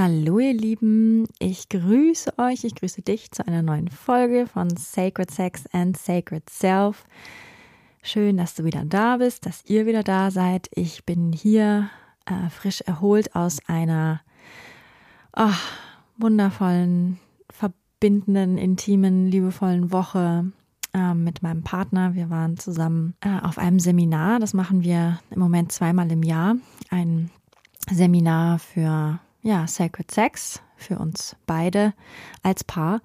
Hallo 0.00 0.38
ihr 0.38 0.54
Lieben, 0.54 1.26
ich 1.40 1.68
grüße 1.68 2.38
euch, 2.38 2.62
ich 2.62 2.76
grüße 2.76 3.02
dich 3.02 3.32
zu 3.32 3.44
einer 3.44 3.62
neuen 3.62 3.88
Folge 3.88 4.46
von 4.46 4.70
Sacred 4.76 5.28
Sex 5.28 5.64
and 5.72 5.96
Sacred 5.96 6.48
Self. 6.48 7.04
Schön, 8.00 8.36
dass 8.36 8.54
du 8.54 8.62
wieder 8.62 8.84
da 8.84 9.16
bist, 9.16 9.44
dass 9.44 9.64
ihr 9.64 9.86
wieder 9.86 10.04
da 10.04 10.30
seid. 10.30 10.68
Ich 10.72 11.04
bin 11.04 11.32
hier 11.32 11.90
äh, 12.26 12.48
frisch 12.48 12.80
erholt 12.82 13.34
aus 13.34 13.58
einer 13.66 14.20
oh, 15.36 15.50
wundervollen, 16.16 17.18
verbindenden, 17.50 18.56
intimen, 18.56 19.26
liebevollen 19.26 19.90
Woche 19.90 20.52
äh, 20.94 21.12
mit 21.14 21.42
meinem 21.42 21.64
Partner. 21.64 22.14
Wir 22.14 22.30
waren 22.30 22.56
zusammen 22.56 23.14
äh, 23.20 23.40
auf 23.40 23.58
einem 23.58 23.80
Seminar. 23.80 24.38
Das 24.38 24.54
machen 24.54 24.84
wir 24.84 25.18
im 25.30 25.40
Moment 25.40 25.72
zweimal 25.72 26.08
im 26.12 26.22
Jahr. 26.22 26.54
Ein 26.88 27.32
Seminar 27.90 28.60
für 28.60 29.18
ja, 29.42 29.66
Sacred 29.66 30.10
Sex 30.10 30.62
für 30.76 30.98
uns 30.98 31.36
beide 31.46 31.94
als 32.42 32.64
Paar. 32.64 33.00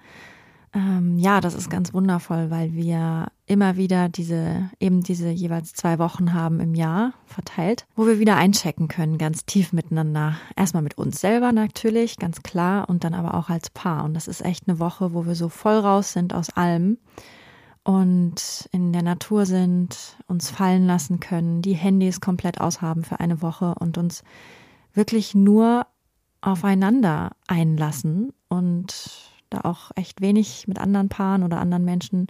Ähm, 0.75 1.19
ja, 1.19 1.39
das 1.39 1.53
ist 1.53 1.69
ganz 1.69 1.93
wundervoll, 1.93 2.49
weil 2.49 2.73
wir 2.73 3.27
immer 3.45 3.77
wieder 3.77 4.09
diese, 4.09 4.71
eben 4.79 5.03
diese 5.03 5.29
jeweils 5.29 5.73
zwei 5.73 5.99
Wochen 5.99 6.33
haben 6.33 6.59
im 6.59 6.73
Jahr 6.73 7.13
verteilt, 7.25 7.85
wo 7.95 8.07
wir 8.07 8.19
wieder 8.19 8.37
einchecken 8.37 8.87
können, 8.87 9.19
ganz 9.19 9.45
tief 9.45 9.71
miteinander. 9.71 10.35
Erstmal 10.55 10.81
mit 10.81 10.97
uns 10.97 11.21
selber 11.21 11.51
natürlich, 11.51 12.17
ganz 12.17 12.41
klar, 12.41 12.89
und 12.89 13.03
dann 13.03 13.13
aber 13.13 13.35
auch 13.35 13.49
als 13.49 13.69
Paar. 13.69 14.03
Und 14.03 14.15
das 14.15 14.27
ist 14.27 14.43
echt 14.43 14.67
eine 14.67 14.79
Woche, 14.79 15.13
wo 15.13 15.27
wir 15.27 15.35
so 15.35 15.49
voll 15.49 15.77
raus 15.77 16.13
sind 16.13 16.33
aus 16.33 16.49
allem 16.49 16.97
und 17.83 18.69
in 18.71 18.93
der 18.93 19.03
Natur 19.03 19.45
sind, 19.45 20.17
uns 20.27 20.49
fallen 20.49 20.87
lassen 20.87 21.19
können, 21.19 21.61
die 21.61 21.73
Handys 21.73 22.21
komplett 22.21 22.61
aushaben 22.61 23.03
für 23.03 23.19
eine 23.19 23.41
Woche 23.41 23.75
und 23.77 23.97
uns 23.97 24.23
wirklich 24.93 25.35
nur 25.35 25.85
aufeinander 26.43 27.31
einlassen 27.47 28.33
und 28.49 29.31
da 29.49 29.61
auch 29.61 29.91
echt 29.95 30.21
wenig 30.21 30.67
mit 30.67 30.79
anderen 30.79 31.09
Paaren 31.09 31.43
oder 31.43 31.59
anderen 31.59 31.85
Menschen 31.85 32.27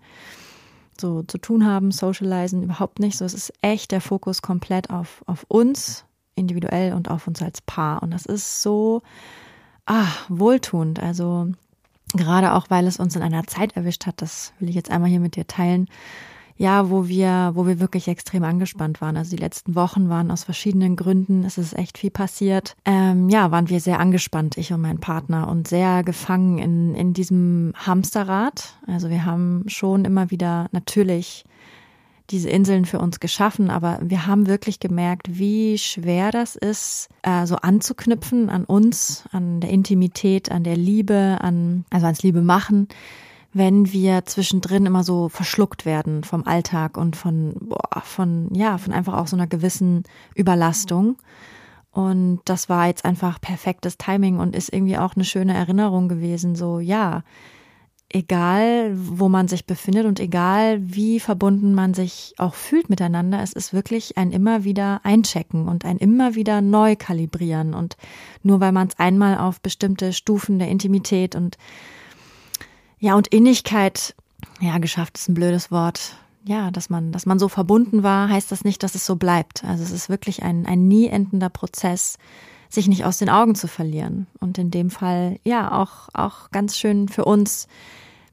so 0.99 1.23
zu 1.23 1.39
tun 1.39 1.65
haben, 1.65 1.91
socialisen, 1.91 2.63
überhaupt 2.63 2.99
nicht. 2.99 3.17
So, 3.17 3.25
es 3.25 3.33
ist 3.33 3.51
echt 3.61 3.91
der 3.91 4.01
Fokus 4.01 4.41
komplett 4.41 4.91
auf, 4.91 5.23
auf 5.25 5.45
uns 5.47 6.05
individuell 6.35 6.93
und 6.93 7.09
auf 7.09 7.27
uns 7.27 7.41
als 7.41 7.61
Paar. 7.61 8.03
Und 8.03 8.11
das 8.11 8.25
ist 8.25 8.61
so 8.61 9.01
ah, 9.85 10.07
wohltuend. 10.29 11.01
Also 11.01 11.51
gerade 12.13 12.53
auch, 12.53 12.69
weil 12.69 12.85
es 12.85 12.99
uns 12.99 13.15
in 13.15 13.23
einer 13.23 13.47
Zeit 13.47 13.75
erwischt 13.75 14.05
hat, 14.05 14.21
das 14.21 14.53
will 14.59 14.69
ich 14.69 14.75
jetzt 14.75 14.91
einmal 14.91 15.09
hier 15.09 15.19
mit 15.19 15.35
dir 15.35 15.47
teilen, 15.47 15.87
ja, 16.57 16.89
wo 16.89 17.07
wir, 17.07 17.51
wo 17.55 17.65
wir 17.65 17.79
wirklich 17.79 18.07
extrem 18.07 18.43
angespannt 18.43 19.01
waren. 19.01 19.17
Also 19.17 19.35
die 19.35 19.41
letzten 19.41 19.75
Wochen 19.75 20.09
waren 20.09 20.31
aus 20.31 20.43
verschiedenen 20.43 20.95
Gründen, 20.95 21.43
es 21.45 21.57
ist 21.57 21.77
echt 21.77 21.97
viel 21.97 22.11
passiert. 22.11 22.75
Ähm, 22.85 23.29
ja, 23.29 23.51
waren 23.51 23.69
wir 23.69 23.79
sehr 23.79 23.99
angespannt, 23.99 24.57
ich 24.57 24.71
und 24.71 24.81
mein 24.81 24.99
Partner, 24.99 25.47
und 25.47 25.67
sehr 25.67 26.03
gefangen 26.03 26.59
in, 26.59 26.95
in 26.95 27.13
diesem 27.13 27.73
Hamsterrad. 27.75 28.75
Also 28.87 29.09
wir 29.09 29.25
haben 29.25 29.63
schon 29.67 30.05
immer 30.05 30.31
wieder 30.31 30.67
natürlich 30.71 31.45
diese 32.29 32.49
Inseln 32.49 32.85
für 32.85 32.99
uns 32.99 33.19
geschaffen, 33.19 33.69
aber 33.69 33.99
wir 34.01 34.25
haben 34.27 34.47
wirklich 34.47 34.79
gemerkt, 34.79 35.37
wie 35.37 35.77
schwer 35.77 36.31
das 36.31 36.55
ist, 36.55 37.09
äh, 37.21 37.45
so 37.45 37.57
anzuknüpfen 37.57 38.49
an 38.49 38.63
uns, 38.63 39.25
an 39.31 39.59
der 39.59 39.69
Intimität, 39.69 40.49
an 40.49 40.63
der 40.63 40.77
Liebe, 40.77 41.37
an, 41.41 41.83
also 41.89 42.05
ans 42.05 42.23
Liebe 42.23 42.41
machen 42.41 42.87
wenn 43.53 43.91
wir 43.91 44.25
zwischendrin 44.25 44.85
immer 44.85 45.03
so 45.03 45.29
verschluckt 45.29 45.85
werden 45.85 46.23
vom 46.23 46.45
Alltag 46.45 46.97
und 46.97 47.15
von, 47.15 47.53
boah, 47.59 48.01
von, 48.03 48.49
ja, 48.53 48.77
von 48.77 48.93
einfach 48.93 49.13
auch 49.13 49.27
so 49.27 49.35
einer 49.35 49.47
gewissen 49.47 50.03
Überlastung. 50.35 51.17
Und 51.91 52.41
das 52.45 52.69
war 52.69 52.87
jetzt 52.87 53.05
einfach 53.05 53.39
perfektes 53.39 53.97
Timing 53.97 54.39
und 54.39 54.55
ist 54.55 54.73
irgendwie 54.73 54.97
auch 54.97 55.15
eine 55.15 55.25
schöne 55.25 55.53
Erinnerung 55.53 56.09
gewesen. 56.09 56.55
So, 56.55 56.79
ja, 56.79 57.21
egal 58.09 58.93
wo 58.95 59.29
man 59.29 59.47
sich 59.47 59.65
befindet 59.65 60.05
und 60.05 60.19
egal 60.19 60.79
wie 60.81 61.19
verbunden 61.19 61.75
man 61.75 61.93
sich 61.93 62.33
auch 62.37 62.55
fühlt 62.55 62.89
miteinander, 62.89 63.41
es 63.41 63.53
ist 63.53 63.73
wirklich 63.73 64.17
ein 64.17 64.31
immer 64.31 64.63
wieder 64.63 65.01
einchecken 65.03 65.67
und 65.67 65.85
ein 65.85 65.97
immer 65.97 66.33
wieder 66.33 66.61
neu 66.61 66.95
kalibrieren. 66.95 67.75
Und 67.75 67.97
nur 68.41 68.59
weil 68.59 68.71
man 68.71 68.87
es 68.87 68.97
einmal 68.97 69.37
auf 69.37 69.61
bestimmte 69.61 70.13
Stufen 70.13 70.57
der 70.57 70.69
Intimität 70.69 71.35
und 71.35 71.57
ja, 73.03 73.15
und 73.15 73.27
Innigkeit, 73.27 74.15
ja, 74.61 74.77
geschafft 74.77 75.17
ist 75.17 75.27
ein 75.27 75.33
blödes 75.33 75.71
Wort. 75.71 76.15
Ja, 76.45 76.71
dass 76.71 76.89
man, 76.89 77.11
dass 77.11 77.25
man 77.25 77.37
so 77.37 77.49
verbunden 77.49 78.01
war, 78.01 78.29
heißt 78.29 78.49
das 78.49 78.63
nicht, 78.63 78.81
dass 78.81 78.95
es 78.95 79.05
so 79.05 79.17
bleibt. 79.17 79.65
Also 79.65 79.83
es 79.83 79.91
ist 79.91 80.07
wirklich 80.07 80.41
ein, 80.41 80.65
ein 80.65 80.87
nie 80.87 81.07
endender 81.07 81.49
Prozess, 81.49 82.17
sich 82.69 82.87
nicht 82.87 83.03
aus 83.03 83.17
den 83.17 83.29
Augen 83.29 83.55
zu 83.55 83.67
verlieren. 83.67 84.27
Und 84.39 84.57
in 84.57 84.71
dem 84.71 84.89
Fall, 84.89 85.37
ja, 85.43 85.73
auch, 85.73 86.07
auch 86.13 86.49
ganz 86.51 86.77
schön 86.77 87.09
für 87.09 87.25
uns 87.25 87.67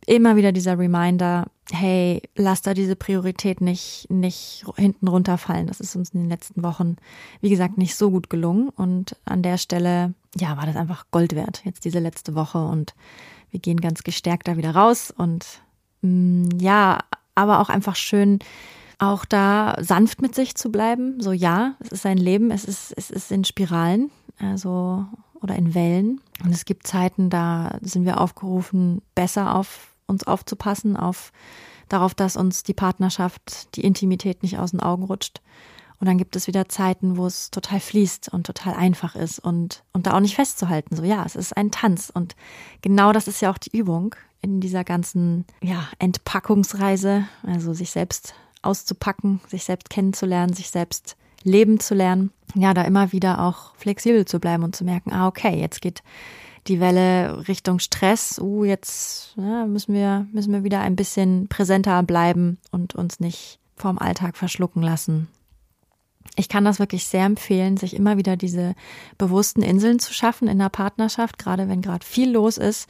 immer 0.06 0.36
wieder 0.36 0.52
dieser 0.52 0.78
Reminder, 0.78 1.48
hey, 1.72 2.22
lass 2.36 2.62
da 2.62 2.72
diese 2.72 2.94
Priorität 2.94 3.60
nicht, 3.60 4.06
nicht 4.08 4.64
hinten 4.76 5.08
runterfallen. 5.08 5.66
Das 5.66 5.80
ist 5.80 5.96
uns 5.96 6.10
in 6.10 6.20
den 6.20 6.28
letzten 6.28 6.62
Wochen, 6.62 6.94
wie 7.40 7.50
gesagt, 7.50 7.76
nicht 7.76 7.96
so 7.96 8.12
gut 8.12 8.30
gelungen. 8.30 8.68
Und 8.68 9.16
an 9.24 9.42
der 9.42 9.58
Stelle, 9.58 10.14
ja, 10.36 10.56
war 10.56 10.66
das 10.66 10.76
einfach 10.76 11.06
Gold 11.10 11.34
wert, 11.34 11.62
jetzt 11.64 11.84
diese 11.84 11.98
letzte 11.98 12.36
Woche 12.36 12.64
und 12.64 12.94
wir 13.50 13.60
gehen 13.60 13.80
ganz 13.80 14.02
gestärkt 14.02 14.48
da 14.48 14.56
wieder 14.56 14.74
raus 14.74 15.12
und 15.16 15.62
mh, 16.02 16.10
mm, 16.10 16.60
ja, 16.60 16.98
aber 17.34 17.60
auch 17.60 17.68
einfach 17.68 17.96
schön, 17.96 18.38
auch 18.98 19.24
da 19.24 19.76
sanft 19.80 20.20
mit 20.20 20.34
sich 20.34 20.54
zu 20.54 20.70
bleiben. 20.70 21.20
So 21.20 21.32
ja, 21.32 21.74
es 21.80 21.88
ist 21.88 22.06
ein 22.06 22.18
Leben, 22.18 22.50
es 22.50 22.64
ist, 22.64 22.92
es 22.96 23.10
ist 23.10 23.32
in 23.32 23.44
Spiralen, 23.44 24.10
also 24.38 25.06
oder 25.40 25.56
in 25.56 25.74
Wellen. 25.74 26.20
Und 26.44 26.52
es 26.52 26.66
gibt 26.66 26.86
Zeiten, 26.86 27.30
da 27.30 27.78
sind 27.80 28.04
wir 28.04 28.20
aufgerufen, 28.20 29.00
besser 29.14 29.54
auf 29.54 29.94
uns 30.06 30.26
aufzupassen, 30.26 30.96
auf 30.96 31.32
darauf, 31.88 32.14
dass 32.14 32.36
uns 32.36 32.62
die 32.62 32.74
Partnerschaft, 32.74 33.74
die 33.76 33.84
Intimität 33.84 34.42
nicht 34.42 34.58
aus 34.58 34.72
den 34.72 34.80
Augen 34.80 35.04
rutscht. 35.04 35.40
Und 36.00 36.06
dann 36.06 36.16
gibt 36.16 36.34
es 36.34 36.46
wieder 36.46 36.68
Zeiten, 36.68 37.18
wo 37.18 37.26
es 37.26 37.50
total 37.50 37.78
fließt 37.78 38.30
und 38.30 38.46
total 38.46 38.72
einfach 38.74 39.14
ist 39.14 39.38
und, 39.38 39.84
und 39.92 40.06
da 40.06 40.14
auch 40.14 40.20
nicht 40.20 40.34
festzuhalten. 40.34 40.96
So, 40.96 41.04
ja, 41.04 41.22
es 41.26 41.36
ist 41.36 41.54
ein 41.54 41.70
Tanz. 41.70 42.10
Und 42.12 42.36
genau 42.80 43.12
das 43.12 43.28
ist 43.28 43.42
ja 43.42 43.50
auch 43.50 43.58
die 43.58 43.76
Übung 43.76 44.14
in 44.40 44.60
dieser 44.60 44.82
ganzen, 44.82 45.44
ja, 45.62 45.86
Entpackungsreise. 45.98 47.26
Also 47.42 47.74
sich 47.74 47.90
selbst 47.90 48.34
auszupacken, 48.62 49.40
sich 49.46 49.64
selbst 49.64 49.90
kennenzulernen, 49.90 50.54
sich 50.54 50.70
selbst 50.70 51.16
leben 51.42 51.80
zu 51.80 51.94
lernen. 51.94 52.32
Ja, 52.54 52.72
da 52.72 52.82
immer 52.82 53.12
wieder 53.12 53.42
auch 53.42 53.74
flexibel 53.76 54.24
zu 54.24 54.40
bleiben 54.40 54.64
und 54.64 54.74
zu 54.74 54.84
merken, 54.84 55.12
ah, 55.12 55.26
okay, 55.26 55.60
jetzt 55.60 55.82
geht 55.82 56.02
die 56.66 56.80
Welle 56.80 57.46
Richtung 57.46 57.78
Stress. 57.78 58.38
Uh, 58.38 58.64
jetzt 58.64 59.34
ja, 59.36 59.66
müssen 59.66 59.94
wir, 59.94 60.26
müssen 60.32 60.52
wir 60.52 60.64
wieder 60.64 60.80
ein 60.80 60.96
bisschen 60.96 61.46
präsenter 61.48 62.02
bleiben 62.02 62.56
und 62.70 62.94
uns 62.94 63.20
nicht 63.20 63.58
vorm 63.76 63.98
Alltag 63.98 64.38
verschlucken 64.38 64.82
lassen 64.82 65.28
ich 66.40 66.48
kann 66.48 66.64
das 66.64 66.78
wirklich 66.78 67.06
sehr 67.06 67.26
empfehlen, 67.26 67.76
sich 67.76 67.94
immer 67.94 68.16
wieder 68.16 68.36
diese 68.36 68.74
bewussten 69.18 69.62
Inseln 69.62 69.98
zu 69.98 70.12
schaffen 70.12 70.48
in 70.48 70.58
der 70.58 70.70
Partnerschaft, 70.70 71.38
gerade 71.38 71.68
wenn 71.68 71.82
gerade 71.82 72.04
viel 72.04 72.32
los 72.32 72.58
ist. 72.58 72.88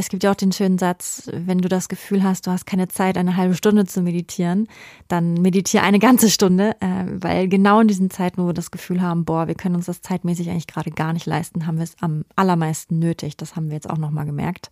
Es 0.00 0.08
gibt 0.08 0.22
ja 0.22 0.30
auch 0.30 0.36
den 0.36 0.52
schönen 0.52 0.78
Satz, 0.78 1.28
wenn 1.32 1.58
du 1.58 1.68
das 1.68 1.88
Gefühl 1.88 2.22
hast, 2.22 2.46
du 2.46 2.52
hast 2.52 2.66
keine 2.66 2.86
Zeit, 2.86 3.18
eine 3.18 3.36
halbe 3.36 3.56
Stunde 3.56 3.84
zu 3.84 4.00
meditieren, 4.00 4.68
dann 5.08 5.34
meditiere 5.34 5.82
eine 5.82 5.98
ganze 5.98 6.30
Stunde, 6.30 6.76
äh, 6.78 7.04
weil 7.08 7.48
genau 7.48 7.80
in 7.80 7.88
diesen 7.88 8.08
Zeiten, 8.08 8.40
wo 8.40 8.46
wir 8.46 8.54
das 8.54 8.70
Gefühl 8.70 9.02
haben, 9.02 9.24
boah, 9.24 9.48
wir 9.48 9.56
können 9.56 9.74
uns 9.74 9.86
das 9.86 10.00
zeitmäßig 10.00 10.50
eigentlich 10.50 10.68
gerade 10.68 10.92
gar 10.92 11.12
nicht 11.12 11.26
leisten, 11.26 11.66
haben 11.66 11.78
wir 11.78 11.84
es 11.84 11.96
am 12.00 12.24
allermeisten 12.36 13.00
nötig. 13.00 13.36
Das 13.36 13.56
haben 13.56 13.70
wir 13.70 13.74
jetzt 13.74 13.90
auch 13.90 13.98
nochmal 13.98 14.24
gemerkt. 14.24 14.70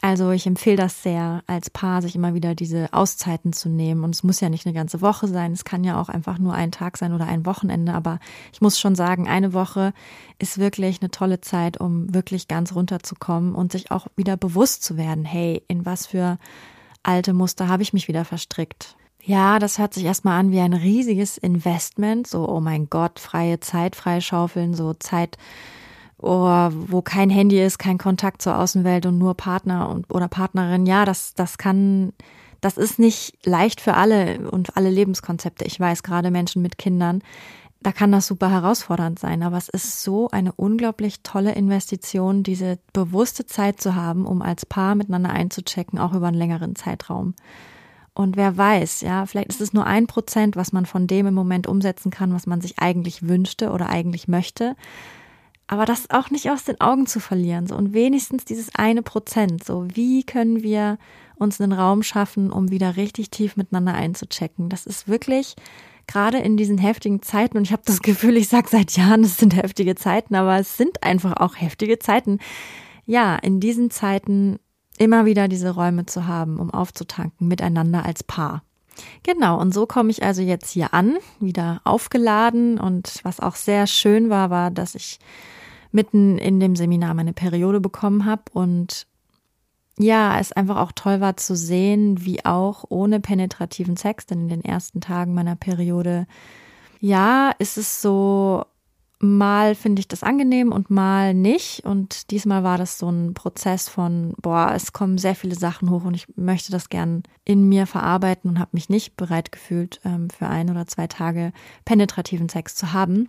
Also 0.00 0.30
ich 0.30 0.46
empfehle 0.46 0.76
das 0.76 1.02
sehr, 1.02 1.42
als 1.48 1.70
Paar 1.70 2.02
sich 2.02 2.14
immer 2.14 2.32
wieder 2.32 2.54
diese 2.54 2.92
Auszeiten 2.92 3.52
zu 3.52 3.68
nehmen. 3.68 4.04
Und 4.04 4.14
es 4.14 4.22
muss 4.22 4.40
ja 4.40 4.48
nicht 4.48 4.64
eine 4.64 4.74
ganze 4.74 5.00
Woche 5.00 5.26
sein, 5.26 5.52
es 5.52 5.64
kann 5.64 5.82
ja 5.82 6.00
auch 6.00 6.08
einfach 6.08 6.38
nur 6.38 6.54
ein 6.54 6.70
Tag 6.70 6.96
sein 6.96 7.12
oder 7.12 7.26
ein 7.26 7.44
Wochenende. 7.44 7.94
Aber 7.94 8.20
ich 8.52 8.60
muss 8.60 8.78
schon 8.78 8.94
sagen, 8.94 9.26
eine 9.26 9.52
Woche 9.54 9.92
ist 10.38 10.58
wirklich 10.58 11.00
eine 11.00 11.10
tolle 11.10 11.40
Zeit, 11.40 11.80
um 11.80 12.14
wirklich 12.14 12.46
ganz 12.46 12.74
runterzukommen 12.74 13.56
und 13.56 13.72
sich 13.72 13.90
auch 13.90 14.06
wieder 14.14 14.36
bewusst 14.36 14.84
zu 14.84 14.96
werden, 14.96 15.24
hey, 15.24 15.64
in 15.66 15.84
was 15.84 16.06
für 16.06 16.38
alte 17.02 17.32
Muster 17.32 17.66
habe 17.66 17.82
ich 17.82 17.92
mich 17.92 18.06
wieder 18.06 18.24
verstrickt? 18.24 18.96
Ja, 19.24 19.58
das 19.58 19.78
hört 19.78 19.94
sich 19.94 20.04
erstmal 20.04 20.38
an 20.38 20.52
wie 20.52 20.60
ein 20.60 20.74
riesiges 20.74 21.38
Investment. 21.38 22.26
So, 22.26 22.48
oh 22.48 22.60
mein 22.60 22.88
Gott, 22.88 23.18
freie 23.18 23.58
Zeit 23.60 23.96
freischaufeln, 23.96 24.74
so 24.74 24.94
Zeit, 24.94 25.36
oh, 26.18 26.68
wo 26.70 27.02
kein 27.02 27.30
Handy 27.30 27.62
ist, 27.62 27.78
kein 27.78 27.98
Kontakt 27.98 28.42
zur 28.42 28.58
Außenwelt 28.58 29.06
und 29.06 29.18
nur 29.18 29.34
Partner 29.34 29.88
und, 29.88 30.12
oder 30.12 30.28
Partnerin. 30.28 30.86
Ja, 30.86 31.04
das, 31.04 31.34
das 31.34 31.58
kann, 31.58 32.12
das 32.60 32.76
ist 32.76 32.98
nicht 32.98 33.38
leicht 33.44 33.80
für 33.80 33.94
alle 33.94 34.50
und 34.50 34.76
alle 34.76 34.90
Lebenskonzepte. 34.90 35.64
Ich 35.64 35.78
weiß, 35.78 36.02
gerade 36.02 36.30
Menschen 36.30 36.62
mit 36.62 36.78
Kindern, 36.78 37.22
da 37.80 37.92
kann 37.92 38.10
das 38.10 38.26
super 38.26 38.50
herausfordernd 38.50 39.18
sein. 39.18 39.42
Aber 39.42 39.56
es 39.56 39.68
ist 39.68 40.02
so 40.02 40.28
eine 40.30 40.52
unglaublich 40.52 41.22
tolle 41.22 41.52
Investition, 41.52 42.42
diese 42.42 42.78
bewusste 42.92 43.46
Zeit 43.46 43.80
zu 43.80 43.94
haben, 43.94 44.26
um 44.26 44.42
als 44.42 44.66
Paar 44.66 44.96
miteinander 44.96 45.30
einzuchecken, 45.30 45.98
auch 45.98 46.12
über 46.12 46.26
einen 46.26 46.36
längeren 46.36 46.74
Zeitraum. 46.74 47.34
Und 48.14 48.36
wer 48.36 48.56
weiß, 48.56 49.02
ja, 49.02 49.26
vielleicht 49.26 49.50
ist 49.50 49.60
es 49.60 49.72
nur 49.72 49.86
ein 49.86 50.08
Prozent, 50.08 50.56
was 50.56 50.72
man 50.72 50.86
von 50.86 51.06
dem 51.06 51.28
im 51.28 51.34
Moment 51.34 51.68
umsetzen 51.68 52.10
kann, 52.10 52.34
was 52.34 52.48
man 52.48 52.60
sich 52.60 52.80
eigentlich 52.80 53.28
wünschte 53.28 53.70
oder 53.70 53.88
eigentlich 53.90 54.26
möchte. 54.26 54.74
Aber 55.68 55.84
das 55.84 56.10
auch 56.10 56.30
nicht 56.30 56.50
aus 56.50 56.64
den 56.64 56.80
Augen 56.80 57.06
zu 57.06 57.20
verlieren. 57.20 57.66
So, 57.66 57.76
und 57.76 57.92
wenigstens 57.92 58.44
dieses 58.44 58.74
eine 58.74 59.02
Prozent. 59.02 59.62
So, 59.62 59.86
wie 59.92 60.24
können 60.24 60.62
wir 60.62 60.98
uns 61.36 61.60
einen 61.60 61.72
Raum 61.72 62.02
schaffen, 62.02 62.50
um 62.50 62.70
wieder 62.70 62.96
richtig 62.96 63.30
tief 63.30 63.56
miteinander 63.56 63.94
einzuchecken? 63.94 64.70
Das 64.70 64.86
ist 64.86 65.08
wirklich 65.08 65.54
gerade 66.06 66.38
in 66.38 66.56
diesen 66.56 66.78
heftigen 66.78 67.22
Zeiten, 67.22 67.58
und 67.58 67.64
ich 67.64 67.72
habe 67.72 67.82
das 67.84 68.00
Gefühl, 68.02 68.36
ich 68.36 68.48
sage 68.48 68.68
seit 68.68 68.96
Jahren, 68.96 69.22
es 69.22 69.36
sind 69.36 69.54
heftige 69.54 69.94
Zeiten, 69.94 70.34
aber 70.34 70.58
es 70.58 70.76
sind 70.76 71.04
einfach 71.04 71.34
auch 71.36 71.54
heftige 71.56 71.98
Zeiten. 71.98 72.38
Ja, 73.06 73.36
in 73.36 73.60
diesen 73.60 73.90
Zeiten 73.90 74.58
immer 74.98 75.26
wieder 75.26 75.48
diese 75.48 75.70
Räume 75.70 76.06
zu 76.06 76.26
haben, 76.26 76.58
um 76.58 76.70
aufzutanken, 76.70 77.46
miteinander 77.46 78.04
als 78.04 78.24
Paar. 78.24 78.62
Genau, 79.22 79.60
und 79.60 79.72
so 79.72 79.86
komme 79.86 80.10
ich 80.10 80.22
also 80.22 80.42
jetzt 80.42 80.70
hier 80.70 80.92
an, 80.92 81.18
wieder 81.38 81.80
aufgeladen. 81.84 82.80
Und 82.80 83.20
was 83.22 83.38
auch 83.38 83.54
sehr 83.54 83.86
schön 83.86 84.28
war, 84.28 84.50
war, 84.50 84.70
dass 84.70 84.94
ich 84.94 85.20
mitten 85.92 86.38
in 86.38 86.60
dem 86.60 86.76
Seminar 86.76 87.14
meine 87.14 87.32
Periode 87.32 87.80
bekommen 87.80 88.24
habe 88.24 88.42
und 88.52 89.06
ja, 89.98 90.38
es 90.38 90.52
einfach 90.52 90.76
auch 90.76 90.92
toll 90.92 91.20
war 91.20 91.36
zu 91.36 91.56
sehen, 91.56 92.24
wie 92.24 92.44
auch 92.44 92.84
ohne 92.88 93.18
penetrativen 93.18 93.96
Sex, 93.96 94.26
denn 94.26 94.42
in 94.42 94.48
den 94.48 94.64
ersten 94.64 95.00
Tagen 95.00 95.34
meiner 95.34 95.56
Periode, 95.56 96.28
ja, 97.00 97.50
ist 97.58 97.78
es 97.78 98.00
so 98.00 98.64
Mal 99.20 99.74
finde 99.74 99.98
ich 99.98 100.06
das 100.06 100.22
angenehm 100.22 100.70
und 100.70 100.90
mal 100.90 101.34
nicht. 101.34 101.84
Und 101.84 102.30
diesmal 102.30 102.62
war 102.62 102.78
das 102.78 102.98
so 102.98 103.10
ein 103.10 103.34
Prozess 103.34 103.88
von, 103.88 104.34
boah, 104.40 104.72
es 104.76 104.92
kommen 104.92 105.18
sehr 105.18 105.34
viele 105.34 105.56
Sachen 105.56 105.90
hoch 105.90 106.04
und 106.04 106.14
ich 106.14 106.28
möchte 106.36 106.70
das 106.70 106.88
gern 106.88 107.24
in 107.44 107.68
mir 107.68 107.86
verarbeiten 107.86 108.48
und 108.48 108.58
habe 108.60 108.70
mich 108.72 108.88
nicht 108.88 109.16
bereit 109.16 109.50
gefühlt, 109.50 110.00
ähm, 110.04 110.30
für 110.30 110.46
ein 110.46 110.70
oder 110.70 110.86
zwei 110.86 111.08
Tage 111.08 111.52
penetrativen 111.84 112.48
Sex 112.48 112.76
zu 112.76 112.92
haben. 112.92 113.28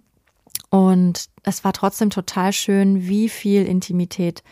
Und 0.69 1.25
es 1.43 1.63
war 1.63 1.73
trotzdem 1.73 2.09
total 2.09 2.53
schön, 2.53 3.07
wie 3.07 3.29
viel 3.29 3.65
Intimität 3.65 4.43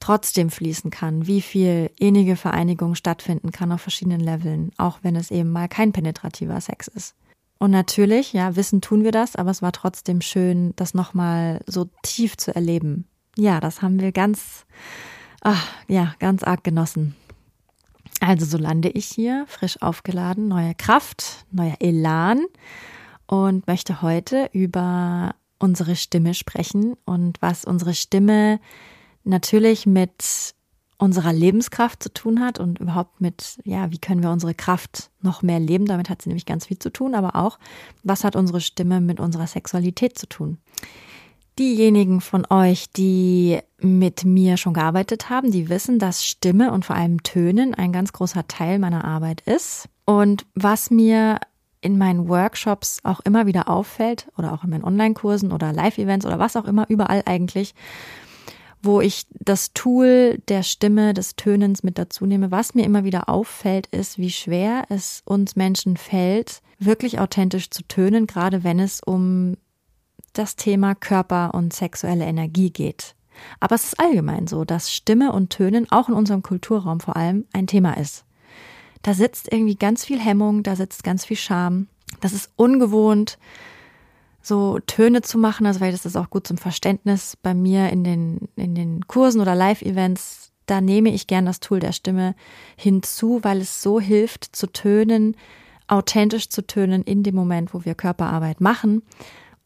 trotzdem 0.00 0.50
fließen 0.50 0.90
kann, 0.90 1.26
wie 1.26 1.40
viel 1.40 1.90
innige 1.98 2.36
Vereinigung 2.36 2.94
stattfinden 2.94 3.50
kann 3.50 3.72
auf 3.72 3.80
verschiedenen 3.80 4.20
Leveln, 4.20 4.70
auch 4.76 4.98
wenn 5.02 5.16
es 5.16 5.30
eben 5.30 5.50
mal 5.50 5.68
kein 5.68 5.92
penetrativer 5.92 6.60
Sex 6.60 6.86
ist. 6.88 7.14
Und 7.58 7.70
natürlich, 7.70 8.32
ja, 8.32 8.56
wissen 8.56 8.80
tun 8.82 9.04
wir 9.04 9.12
das, 9.12 9.36
aber 9.36 9.50
es 9.50 9.62
war 9.62 9.72
trotzdem 9.72 10.20
schön, 10.20 10.74
das 10.76 10.92
nochmal 10.94 11.60
so 11.66 11.88
tief 12.02 12.36
zu 12.36 12.54
erleben. 12.54 13.06
Ja, 13.36 13.60
das 13.60 13.80
haben 13.80 14.00
wir 14.00 14.12
ganz, 14.12 14.66
ach, 15.40 15.66
ja, 15.88 16.14
ganz 16.18 16.42
arg 16.42 16.64
genossen. 16.64 17.16
Also 18.20 18.46
so 18.46 18.58
lande 18.58 18.88
ich 18.90 19.06
hier, 19.06 19.44
frisch 19.48 19.80
aufgeladen, 19.82 20.48
neue 20.48 20.74
Kraft, 20.74 21.46
neuer 21.50 21.76
Elan 21.80 22.44
und 23.26 23.66
möchte 23.66 24.02
heute 24.02 24.48
über 24.52 25.34
unsere 25.58 25.96
Stimme 25.96 26.34
sprechen 26.34 26.94
und 27.04 27.40
was 27.40 27.64
unsere 27.64 27.94
Stimme 27.94 28.60
natürlich 29.24 29.86
mit 29.86 30.54
unserer 30.98 31.32
Lebenskraft 31.32 32.02
zu 32.02 32.12
tun 32.12 32.40
hat 32.40 32.58
und 32.58 32.78
überhaupt 32.78 33.20
mit, 33.20 33.58
ja, 33.64 33.90
wie 33.90 33.98
können 33.98 34.22
wir 34.22 34.30
unsere 34.30 34.54
Kraft 34.54 35.10
noch 35.20 35.42
mehr 35.42 35.60
leben? 35.60 35.86
Damit 35.86 36.08
hat 36.08 36.22
sie 36.22 36.30
nämlich 36.30 36.46
ganz 36.46 36.66
viel 36.66 36.78
zu 36.78 36.90
tun, 36.90 37.14
aber 37.14 37.36
auch, 37.36 37.58
was 38.02 38.24
hat 38.24 38.36
unsere 38.36 38.60
Stimme 38.60 39.00
mit 39.00 39.20
unserer 39.20 39.46
Sexualität 39.46 40.18
zu 40.18 40.26
tun? 40.26 40.58
Diejenigen 41.58 42.20
von 42.20 42.46
euch, 42.50 42.90
die 42.92 43.58
mit 43.78 44.24
mir 44.24 44.56
schon 44.56 44.74
gearbeitet 44.74 45.30
haben, 45.30 45.50
die 45.50 45.68
wissen, 45.68 45.98
dass 45.98 46.24
Stimme 46.24 46.72
und 46.72 46.84
vor 46.84 46.96
allem 46.96 47.22
Tönen 47.22 47.74
ein 47.74 47.92
ganz 47.92 48.12
großer 48.12 48.46
Teil 48.46 48.78
meiner 48.78 49.04
Arbeit 49.04 49.42
ist. 49.42 49.88
Und 50.04 50.46
was 50.54 50.90
mir 50.90 51.40
in 51.86 51.98
meinen 51.98 52.28
Workshops 52.28 52.98
auch 53.04 53.20
immer 53.20 53.46
wieder 53.46 53.68
auffällt 53.68 54.28
oder 54.36 54.52
auch 54.52 54.64
in 54.64 54.70
meinen 54.70 54.84
Online-Kursen 54.84 55.52
oder 55.52 55.72
Live-Events 55.72 56.26
oder 56.26 56.40
was 56.40 56.56
auch 56.56 56.64
immer, 56.64 56.84
überall 56.88 57.22
eigentlich, 57.24 57.74
wo 58.82 59.00
ich 59.00 59.26
das 59.30 59.72
Tool 59.72 60.42
der 60.48 60.64
Stimme, 60.64 61.14
des 61.14 61.36
Tönens 61.36 61.84
mit 61.84 61.96
dazu 61.96 62.26
nehme. 62.26 62.50
Was 62.50 62.74
mir 62.74 62.84
immer 62.84 63.04
wieder 63.04 63.28
auffällt, 63.28 63.86
ist, 63.86 64.18
wie 64.18 64.30
schwer 64.30 64.84
es 64.88 65.22
uns 65.24 65.54
Menschen 65.54 65.96
fällt, 65.96 66.60
wirklich 66.80 67.20
authentisch 67.20 67.70
zu 67.70 67.84
tönen, 67.84 68.26
gerade 68.26 68.64
wenn 68.64 68.80
es 68.80 69.00
um 69.00 69.56
das 70.32 70.56
Thema 70.56 70.94
Körper 70.96 71.54
und 71.54 71.72
sexuelle 71.72 72.24
Energie 72.24 72.70
geht. 72.70 73.14
Aber 73.60 73.76
es 73.76 73.84
ist 73.84 74.00
allgemein 74.00 74.48
so, 74.48 74.64
dass 74.64 74.92
Stimme 74.92 75.32
und 75.32 75.50
Tönen 75.50 75.86
auch 75.90 76.08
in 76.08 76.14
unserem 76.14 76.42
Kulturraum 76.42 76.98
vor 76.98 77.16
allem 77.16 77.46
ein 77.52 77.68
Thema 77.68 77.96
ist. 77.96 78.24
Da 79.06 79.14
sitzt 79.14 79.52
irgendwie 79.52 79.76
ganz 79.76 80.04
viel 80.04 80.18
Hemmung, 80.18 80.64
da 80.64 80.74
sitzt 80.74 81.04
ganz 81.04 81.24
viel 81.24 81.36
Scham. 81.36 81.86
Das 82.20 82.32
ist 82.32 82.50
ungewohnt 82.56 83.38
so 84.42 84.80
Töne 84.80 85.22
zu 85.22 85.38
machen, 85.38 85.64
also 85.64 85.80
weil 85.80 85.92
das 85.92 86.06
ist 86.06 86.16
auch 86.16 86.28
gut 86.28 86.48
zum 86.48 86.58
Verständnis 86.58 87.36
bei 87.40 87.54
mir 87.54 87.90
in 87.90 88.02
den, 88.02 88.48
in 88.56 88.74
den 88.74 89.06
Kursen 89.06 89.40
oder 89.40 89.54
Live-Events, 89.54 90.50
da 90.66 90.80
nehme 90.80 91.10
ich 91.10 91.28
gern 91.28 91.46
das 91.46 91.60
Tool 91.60 91.78
der 91.78 91.92
Stimme 91.92 92.34
hinzu, 92.76 93.38
weil 93.42 93.60
es 93.60 93.80
so 93.80 94.00
hilft 94.00 94.56
zu 94.56 94.66
tönen, 94.72 95.36
authentisch 95.86 96.48
zu 96.48 96.66
tönen 96.66 97.02
in 97.02 97.22
dem 97.22 97.36
Moment, 97.36 97.74
wo 97.74 97.84
wir 97.84 97.94
Körperarbeit 97.94 98.60
machen, 98.60 99.02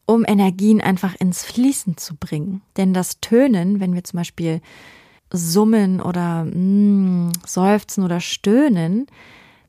um 0.05 0.23
Energien 0.27 0.81
einfach 0.81 1.15
ins 1.15 1.43
Fließen 1.43 1.97
zu 1.97 2.15
bringen. 2.15 2.61
Denn 2.77 2.93
das 2.93 3.19
Tönen, 3.21 3.79
wenn 3.79 3.95
wir 3.95 4.03
zum 4.03 4.17
Beispiel 4.17 4.61
summen 5.31 6.01
oder 6.01 6.45
mm, 6.45 7.31
seufzen 7.45 8.03
oder 8.03 8.19
stöhnen, 8.19 9.07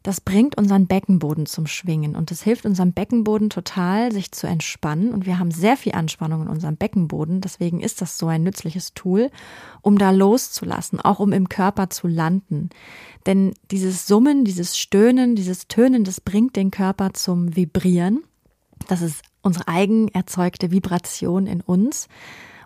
das 0.03 0.21
bringt 0.21 0.59
unseren 0.59 0.89
Beckenboden 0.89 1.47
zum 1.47 1.69
Schwingen 1.69 2.17
und 2.17 2.33
das 2.33 2.43
hilft 2.43 2.67
unserem 2.67 2.93
Beckenboden 2.93 3.51
total, 3.51 4.11
sich 4.11 4.33
zu 4.33 4.49
entspannen. 4.49 5.13
Und 5.13 5.27
wir 5.27 5.39
haben 5.39 5.53
sehr 5.53 5.77
viel 5.77 5.93
Anspannung 5.93 6.43
in 6.43 6.49
unserem 6.49 6.77
Beckenboden. 6.77 7.41
Deswegen 7.41 7.81
ist 7.81 8.01
das 8.01 8.19
so 8.19 8.27
ein 8.27 8.43
nützliches 8.43 8.95
Tool, 8.95 9.31
um 9.81 9.99
da 9.99 10.11
loszulassen, 10.11 11.01
auch 11.01 11.21
um 11.21 11.33
im 11.33 11.49
Körper 11.49 11.89
zu 11.89 12.09
landen. 12.09 12.71
Denn 13.27 13.55
dieses 13.71 14.09
Summen, 14.09 14.45
dieses 14.45 14.77
Stöhnen, 14.77 15.37
dieses 15.37 15.69
Tönen, 15.69 16.03
das 16.03 16.21
bringt 16.21 16.57
den 16.57 16.73
Körper 16.73 17.15
zum 17.15 17.55
Vibrieren. 17.55 18.25
Das 18.89 19.03
ist 19.03 19.23
unsere 19.41 19.69
eigen 19.69 20.09
erzeugte 20.09 20.73
Vibration 20.73 21.47
in 21.47 21.61
uns. 21.61 22.09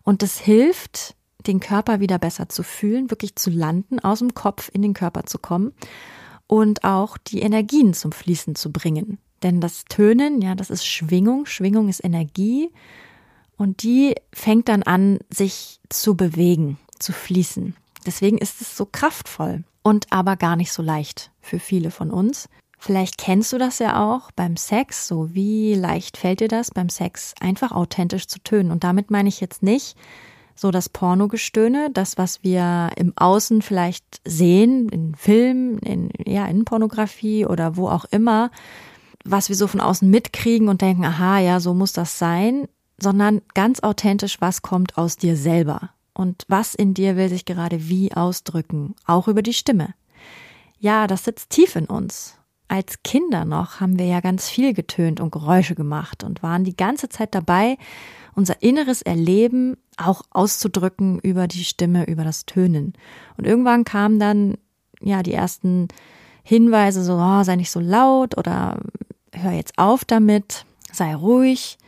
Und 0.05 0.23
das 0.23 0.39
hilft, 0.39 1.17
den 1.47 1.61
Körper 1.61 2.01
wieder 2.01 2.19
besser 2.19 2.49
zu 2.49 2.63
fühlen, 2.63 3.11
wirklich 3.11 3.37
zu 3.37 3.51
landen, 3.51 4.01
aus 4.01 4.21
dem 4.21 4.35
Kopf 4.35 4.71
in 4.73 4.83
den 4.83 4.95
Körper 4.95 5.25
zu 5.25 5.39
kommen 5.39 5.73
und 6.47 6.85
auch 6.85 7.19
die 7.19 7.41
Energien 7.41 7.95
zum 7.95 8.13
Fließen 8.13 8.55
zu 8.55 8.73
bringen. 8.73 9.19
Denn 9.43 9.61
das 9.61 9.85
Tönen, 9.85 10.41
ja, 10.41 10.55
das 10.55 10.71
ist 10.71 10.87
Schwingung. 10.87 11.47
Schwingung 11.47 11.89
ist 11.89 12.05
Energie 12.05 12.71
und 13.57 13.83
die 13.83 14.15
fängt 14.33 14.69
dann 14.69 14.83
an, 14.83 15.19
sich 15.33 15.81
zu 15.89 16.17
bewegen, 16.17 16.79
zu 16.99 17.13
fließen. 17.13 17.77
Deswegen 18.05 18.39
ist 18.39 18.61
es 18.61 18.77
so 18.77 18.87
kraftvoll 18.87 19.65
und 19.83 20.07
aber 20.11 20.37
gar 20.37 20.57
nicht 20.57 20.73
so 20.73 20.83
leicht 20.83 21.31
für 21.41 21.59
viele 21.59 21.91
von 21.91 22.11
uns. 22.11 22.49
Vielleicht 22.79 23.19
kennst 23.19 23.53
du 23.53 23.59
das 23.59 23.79
ja 23.79 24.05
auch 24.05 24.31
beim 24.33 24.57
Sex. 24.57 25.09
So 25.09 25.35
wie 25.35 25.75
leicht 25.75 26.17
fällt 26.17 26.41
dir 26.41 26.49
das 26.49 26.71
beim 26.71 26.89
Sex, 26.89 27.35
einfach 27.41 27.73
authentisch 27.73 28.27
zu 28.27 28.39
tönen? 28.41 28.71
Und 28.71 28.85
damit 28.85 29.11
meine 29.11 29.29
ich 29.29 29.41
jetzt 29.41 29.63
nicht, 29.63 29.97
so 30.57 30.71
das 30.71 30.89
Pornogestöhne, 30.89 31.91
das, 31.93 32.17
was 32.17 32.43
wir 32.43 32.91
im 32.97 33.13
Außen 33.17 33.63
vielleicht 33.63 34.21
sehen, 34.25 34.89
in 34.89 35.15
Filmen, 35.15 35.79
in, 35.79 36.11
ja, 36.25 36.47
in 36.47 36.65
Pornografie 36.65 37.45
oder 37.47 37.77
wo 37.77 37.89
auch 37.89 38.07
immer, 38.07 38.51
was 39.25 39.49
wir 39.49 39.57
so 39.57 39.67
von 39.67 39.81
außen 39.81 40.09
mitkriegen 40.09 40.69
und 40.69 40.81
denken, 40.81 41.05
aha, 41.05 41.41
ja, 41.41 41.61
so 41.61 41.75
muss 41.75 41.93
das 41.93 42.19
sein, 42.19 42.69
sondern 42.99 43.43
ganz 43.55 43.81
authentisch, 43.81 44.41
was 44.41 44.63
kommt 44.63 44.97
aus 44.97 45.17
dir 45.17 45.37
selber 45.37 45.91
und 46.15 46.45
was 46.49 46.75
in 46.75 46.95
dir 46.95 47.17
will 47.17 47.29
sich 47.29 47.45
gerade 47.45 47.89
wie 47.89 48.13
ausdrücken, 48.13 48.95
auch 49.05 49.29
über 49.29 49.43
die 49.43 49.53
Stimme. 49.53 49.95
Ja, 50.79 51.07
das 51.07 51.25
sitzt 51.25 51.51
tief 51.51 51.77
in 51.77 51.87
uns. 51.87 52.39
Als 52.69 53.03
Kinder 53.03 53.45
noch 53.45 53.81
haben 53.81 53.99
wir 53.99 54.07
ja 54.07 54.21
ganz 54.21 54.49
viel 54.49 54.73
getönt 54.73 55.21
und 55.21 55.31
Geräusche 55.31 55.75
gemacht 55.75 56.25
und 56.25 56.43
waren 56.43 56.65
die 56.65 56.77
ganze 56.77 57.09
Zeit 57.09 57.35
dabei, 57.35 57.77
unser 58.37 58.63
inneres 58.63 59.03
Erleben 59.03 59.77
auch 59.97 60.23
auszudrücken 60.31 61.19
über 61.21 61.49
die 61.49 61.65
Stimme, 61.65 62.05
über 62.05 62.23
das 62.23 62.47
Tönen. 62.47 62.93
Und 63.37 63.47
irgendwann 63.47 63.85
kamen 63.85 64.21
dann 64.21 64.59
ja 65.01 65.23
die 65.23 65.33
ersten 65.33 65.89
Hinweise, 66.43 67.03
so, 67.03 67.15
oh, 67.15 67.43
sei 67.43 67.57
nicht 67.57 67.71
so 67.71 67.81
laut 67.81 68.39
oder 68.39 68.79
hör 69.33 69.53
jetzt 69.53 69.79
auf 69.79 70.05
damit, 70.05 70.65
sei 70.93 71.15
ruhig. 71.15 71.79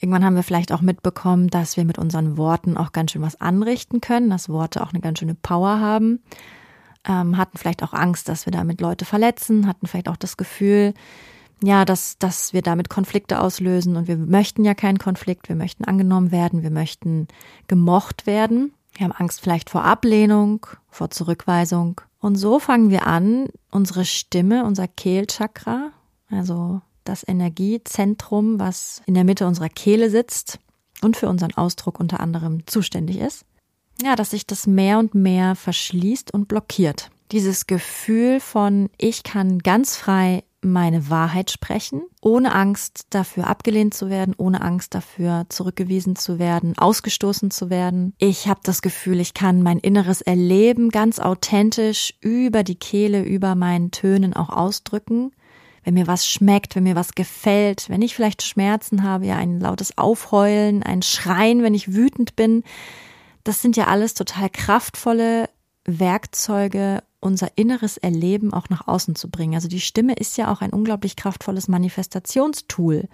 Irgendwann 0.00 0.24
haben 0.24 0.34
wir 0.34 0.42
vielleicht 0.42 0.72
auch 0.72 0.80
mitbekommen, 0.80 1.48
dass 1.48 1.76
wir 1.76 1.84
mit 1.84 1.98
unseren 1.98 2.36
Worten 2.36 2.76
auch 2.76 2.90
ganz 2.90 3.12
schön 3.12 3.22
was 3.22 3.40
anrichten 3.40 4.00
können, 4.00 4.28
dass 4.28 4.48
Worte 4.48 4.82
auch 4.82 4.90
eine 4.90 5.00
ganz 5.00 5.20
schöne 5.20 5.36
Power 5.36 5.78
haben. 5.78 6.20
Ähm, 7.08 7.36
hatten 7.36 7.58
vielleicht 7.58 7.82
auch 7.84 7.92
Angst, 7.92 8.28
dass 8.28 8.44
wir 8.44 8.52
damit 8.52 8.80
Leute 8.80 9.04
verletzen, 9.04 9.68
hatten 9.68 9.86
vielleicht 9.86 10.08
auch 10.08 10.16
das 10.16 10.36
Gefühl, 10.36 10.94
ja, 11.62 11.84
dass, 11.84 12.18
dass 12.18 12.52
wir 12.52 12.62
damit 12.62 12.88
Konflikte 12.88 13.40
auslösen 13.40 13.96
und 13.96 14.08
wir 14.08 14.16
möchten 14.16 14.64
ja 14.64 14.74
keinen 14.74 14.98
Konflikt, 14.98 15.48
wir 15.48 15.56
möchten 15.56 15.84
angenommen 15.84 16.32
werden, 16.32 16.62
wir 16.62 16.70
möchten 16.70 17.28
gemocht 17.68 18.26
werden. 18.26 18.74
Wir 18.94 19.04
haben 19.04 19.12
Angst 19.12 19.40
vielleicht 19.40 19.70
vor 19.70 19.84
Ablehnung, 19.84 20.66
vor 20.90 21.10
Zurückweisung. 21.10 22.00
Und 22.18 22.36
so 22.36 22.58
fangen 22.58 22.90
wir 22.90 23.06
an, 23.06 23.48
unsere 23.70 24.04
Stimme, 24.04 24.64
unser 24.64 24.86
Kehlchakra, 24.86 25.92
also 26.28 26.82
das 27.04 27.26
Energiezentrum, 27.26 28.60
was 28.60 29.02
in 29.06 29.14
der 29.14 29.24
Mitte 29.24 29.46
unserer 29.46 29.68
Kehle 29.68 30.10
sitzt 30.10 30.58
und 31.00 31.16
für 31.16 31.28
unseren 31.28 31.54
Ausdruck 31.54 31.98
unter 31.98 32.20
anderem 32.20 32.66
zuständig 32.66 33.18
ist, 33.18 33.44
ja, 34.02 34.16
dass 34.16 34.30
sich 34.30 34.46
das 34.46 34.66
mehr 34.66 34.98
und 34.98 35.14
mehr 35.14 35.54
verschließt 35.54 36.32
und 36.34 36.48
blockiert. 36.48 37.10
Dieses 37.30 37.66
Gefühl 37.66 38.40
von, 38.40 38.90
ich 38.98 39.22
kann 39.22 39.60
ganz 39.60 39.96
frei 39.96 40.44
meine 40.64 41.10
Wahrheit 41.10 41.50
sprechen, 41.50 42.02
ohne 42.20 42.54
Angst 42.54 43.06
dafür 43.10 43.48
abgelehnt 43.48 43.94
zu 43.94 44.08
werden, 44.08 44.34
ohne 44.36 44.62
Angst 44.62 44.94
dafür 44.94 45.44
zurückgewiesen 45.48 46.14
zu 46.14 46.38
werden, 46.38 46.78
ausgestoßen 46.78 47.50
zu 47.50 47.68
werden. 47.68 48.14
Ich 48.18 48.46
habe 48.46 48.60
das 48.62 48.80
Gefühl, 48.80 49.18
ich 49.18 49.34
kann 49.34 49.62
mein 49.62 49.78
inneres 49.78 50.22
Erleben 50.22 50.90
ganz 50.90 51.18
authentisch 51.18 52.14
über 52.20 52.62
die 52.62 52.76
Kehle, 52.76 53.22
über 53.22 53.54
meinen 53.54 53.90
Tönen 53.90 54.34
auch 54.34 54.50
ausdrücken. 54.50 55.32
Wenn 55.84 55.94
mir 55.94 56.06
was 56.06 56.28
schmeckt, 56.28 56.76
wenn 56.76 56.84
mir 56.84 56.94
was 56.94 57.16
gefällt, 57.16 57.88
wenn 57.88 58.02
ich 58.02 58.14
vielleicht 58.14 58.42
Schmerzen 58.42 59.02
habe, 59.02 59.26
ja 59.26 59.36
ein 59.36 59.58
lautes 59.58 59.98
Aufheulen, 59.98 60.84
ein 60.84 61.02
Schreien, 61.02 61.64
wenn 61.64 61.74
ich 61.74 61.92
wütend 61.92 62.36
bin, 62.36 62.62
das 63.42 63.60
sind 63.60 63.76
ja 63.76 63.88
alles 63.88 64.14
total 64.14 64.48
kraftvolle 64.48 65.48
Werkzeuge, 65.84 67.02
unser 67.22 67.56
inneres 67.56 67.96
Erleben 67.96 68.52
auch 68.52 68.68
nach 68.68 68.88
außen 68.88 69.14
zu 69.14 69.30
bringen. 69.30 69.54
Also 69.54 69.68
die 69.68 69.80
Stimme 69.80 70.14
ist 70.14 70.36
ja 70.36 70.52
auch 70.52 70.60
ein 70.60 70.70
unglaublich 70.70 71.16
kraftvolles 71.16 71.68
Manifestationstool. 71.68 73.08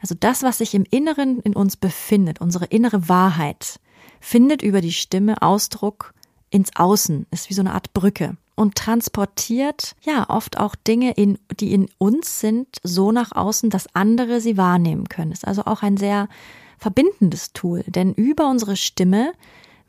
Also 0.00 0.14
das, 0.18 0.42
was 0.42 0.58
sich 0.58 0.74
im 0.74 0.84
Inneren 0.90 1.40
in 1.40 1.54
uns 1.54 1.76
befindet, 1.76 2.40
unsere 2.40 2.66
innere 2.66 3.08
Wahrheit, 3.08 3.80
findet 4.20 4.62
über 4.62 4.80
die 4.80 4.92
Stimme 4.92 5.40
Ausdruck 5.42 6.12
ins 6.50 6.74
Außen, 6.74 7.26
ist 7.30 7.50
wie 7.50 7.54
so 7.54 7.62
eine 7.62 7.74
Art 7.74 7.92
Brücke 7.92 8.36
und 8.54 8.74
transportiert 8.74 9.94
ja 10.02 10.28
oft 10.28 10.58
auch 10.58 10.74
Dinge, 10.74 11.12
in, 11.12 11.38
die 11.60 11.72
in 11.72 11.88
uns 11.98 12.40
sind, 12.40 12.78
so 12.82 13.12
nach 13.12 13.32
außen, 13.32 13.70
dass 13.70 13.94
andere 13.94 14.40
sie 14.40 14.56
wahrnehmen 14.56 15.08
können. 15.08 15.32
Ist 15.32 15.46
also 15.46 15.64
auch 15.64 15.82
ein 15.82 15.96
sehr 15.96 16.28
verbindendes 16.78 17.52
Tool, 17.52 17.84
denn 17.86 18.12
über 18.14 18.48
unsere 18.48 18.76
Stimme 18.76 19.32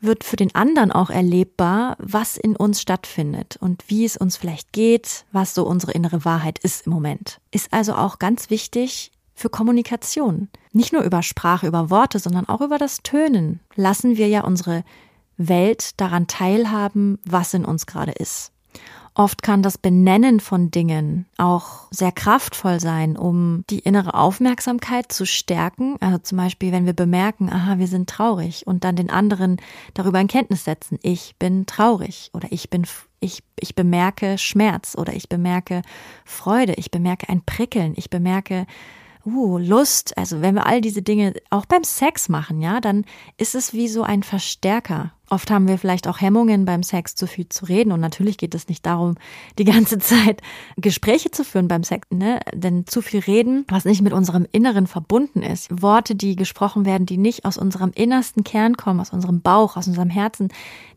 wird 0.00 0.24
für 0.24 0.36
den 0.36 0.54
anderen 0.54 0.92
auch 0.92 1.10
erlebbar, 1.10 1.96
was 1.98 2.36
in 2.36 2.56
uns 2.56 2.80
stattfindet 2.80 3.56
und 3.60 3.84
wie 3.88 4.04
es 4.04 4.16
uns 4.16 4.36
vielleicht 4.36 4.72
geht, 4.72 5.24
was 5.32 5.54
so 5.54 5.66
unsere 5.66 5.92
innere 5.92 6.24
Wahrheit 6.24 6.58
ist 6.60 6.86
im 6.86 6.92
Moment. 6.92 7.40
Ist 7.50 7.72
also 7.72 7.94
auch 7.94 8.18
ganz 8.18 8.50
wichtig 8.50 9.10
für 9.34 9.48
Kommunikation. 9.48 10.48
Nicht 10.72 10.92
nur 10.92 11.02
über 11.02 11.22
Sprache, 11.22 11.66
über 11.66 11.90
Worte, 11.90 12.18
sondern 12.18 12.48
auch 12.48 12.60
über 12.60 12.78
das 12.78 13.02
Tönen 13.02 13.60
lassen 13.74 14.16
wir 14.16 14.28
ja 14.28 14.42
unsere 14.42 14.84
Welt 15.36 16.00
daran 16.00 16.26
teilhaben, 16.26 17.18
was 17.24 17.54
in 17.54 17.64
uns 17.64 17.86
gerade 17.86 18.12
ist. 18.12 18.52
Oft 19.18 19.42
kann 19.42 19.64
das 19.64 19.78
Benennen 19.78 20.38
von 20.38 20.70
Dingen 20.70 21.26
auch 21.38 21.88
sehr 21.90 22.12
kraftvoll 22.12 22.78
sein, 22.78 23.16
um 23.16 23.64
die 23.68 23.80
innere 23.80 24.14
Aufmerksamkeit 24.14 25.10
zu 25.10 25.26
stärken. 25.26 25.96
Also 25.98 26.18
zum 26.18 26.38
Beispiel, 26.38 26.70
wenn 26.70 26.86
wir 26.86 26.92
bemerken, 26.92 27.50
aha, 27.52 27.78
wir 27.78 27.88
sind 27.88 28.08
traurig 28.08 28.64
und 28.68 28.84
dann 28.84 28.94
den 28.94 29.10
anderen 29.10 29.56
darüber 29.92 30.20
in 30.20 30.28
Kenntnis 30.28 30.62
setzen, 30.62 31.00
ich 31.02 31.34
bin 31.36 31.66
traurig 31.66 32.30
oder 32.32 32.46
ich 32.52 32.70
bin, 32.70 32.86
ich, 33.18 33.42
ich 33.58 33.74
bemerke 33.74 34.38
Schmerz 34.38 34.94
oder 34.96 35.12
ich 35.12 35.28
bemerke 35.28 35.82
Freude, 36.24 36.74
ich 36.74 36.92
bemerke 36.92 37.28
ein 37.28 37.42
Prickeln, 37.44 37.94
ich 37.96 38.10
bemerke 38.10 38.68
uh, 39.34 39.58
Lust, 39.58 40.16
also 40.16 40.40
wenn 40.40 40.54
wir 40.54 40.66
all 40.66 40.80
diese 40.80 41.02
Dinge 41.02 41.34
auch 41.50 41.66
beim 41.66 41.84
Sex 41.84 42.28
machen, 42.28 42.60
ja, 42.60 42.80
dann 42.80 43.04
ist 43.36 43.54
es 43.54 43.72
wie 43.72 43.88
so 43.88 44.02
ein 44.02 44.22
Verstärker. 44.22 45.12
Oft 45.30 45.50
haben 45.50 45.68
wir 45.68 45.76
vielleicht 45.76 46.08
auch 46.08 46.20
Hemmungen 46.20 46.64
beim 46.64 46.82
Sex 46.82 47.14
zu 47.14 47.26
viel 47.26 47.48
zu 47.48 47.66
reden 47.66 47.92
und 47.92 48.00
natürlich 48.00 48.38
geht 48.38 48.54
es 48.54 48.68
nicht 48.68 48.86
darum, 48.86 49.16
die 49.58 49.64
ganze 49.64 49.98
Zeit 49.98 50.40
Gespräche 50.76 51.30
zu 51.30 51.44
führen 51.44 51.68
beim 51.68 51.84
Sex, 51.84 52.08
ne? 52.10 52.40
Denn 52.54 52.86
zu 52.86 53.02
viel 53.02 53.20
reden, 53.20 53.64
was 53.68 53.84
nicht 53.84 54.00
mit 54.00 54.12
unserem 54.12 54.46
Inneren 54.52 54.86
verbunden 54.86 55.42
ist, 55.42 55.82
Worte, 55.82 56.14
die 56.14 56.34
gesprochen 56.34 56.86
werden, 56.86 57.06
die 57.06 57.18
nicht 57.18 57.44
aus 57.44 57.58
unserem 57.58 57.92
innersten 57.94 58.42
Kern 58.42 58.76
kommen, 58.76 59.00
aus 59.00 59.12
unserem 59.12 59.42
Bauch, 59.42 59.76
aus 59.76 59.86
unserem 59.86 60.10
Herzen, 60.10 60.48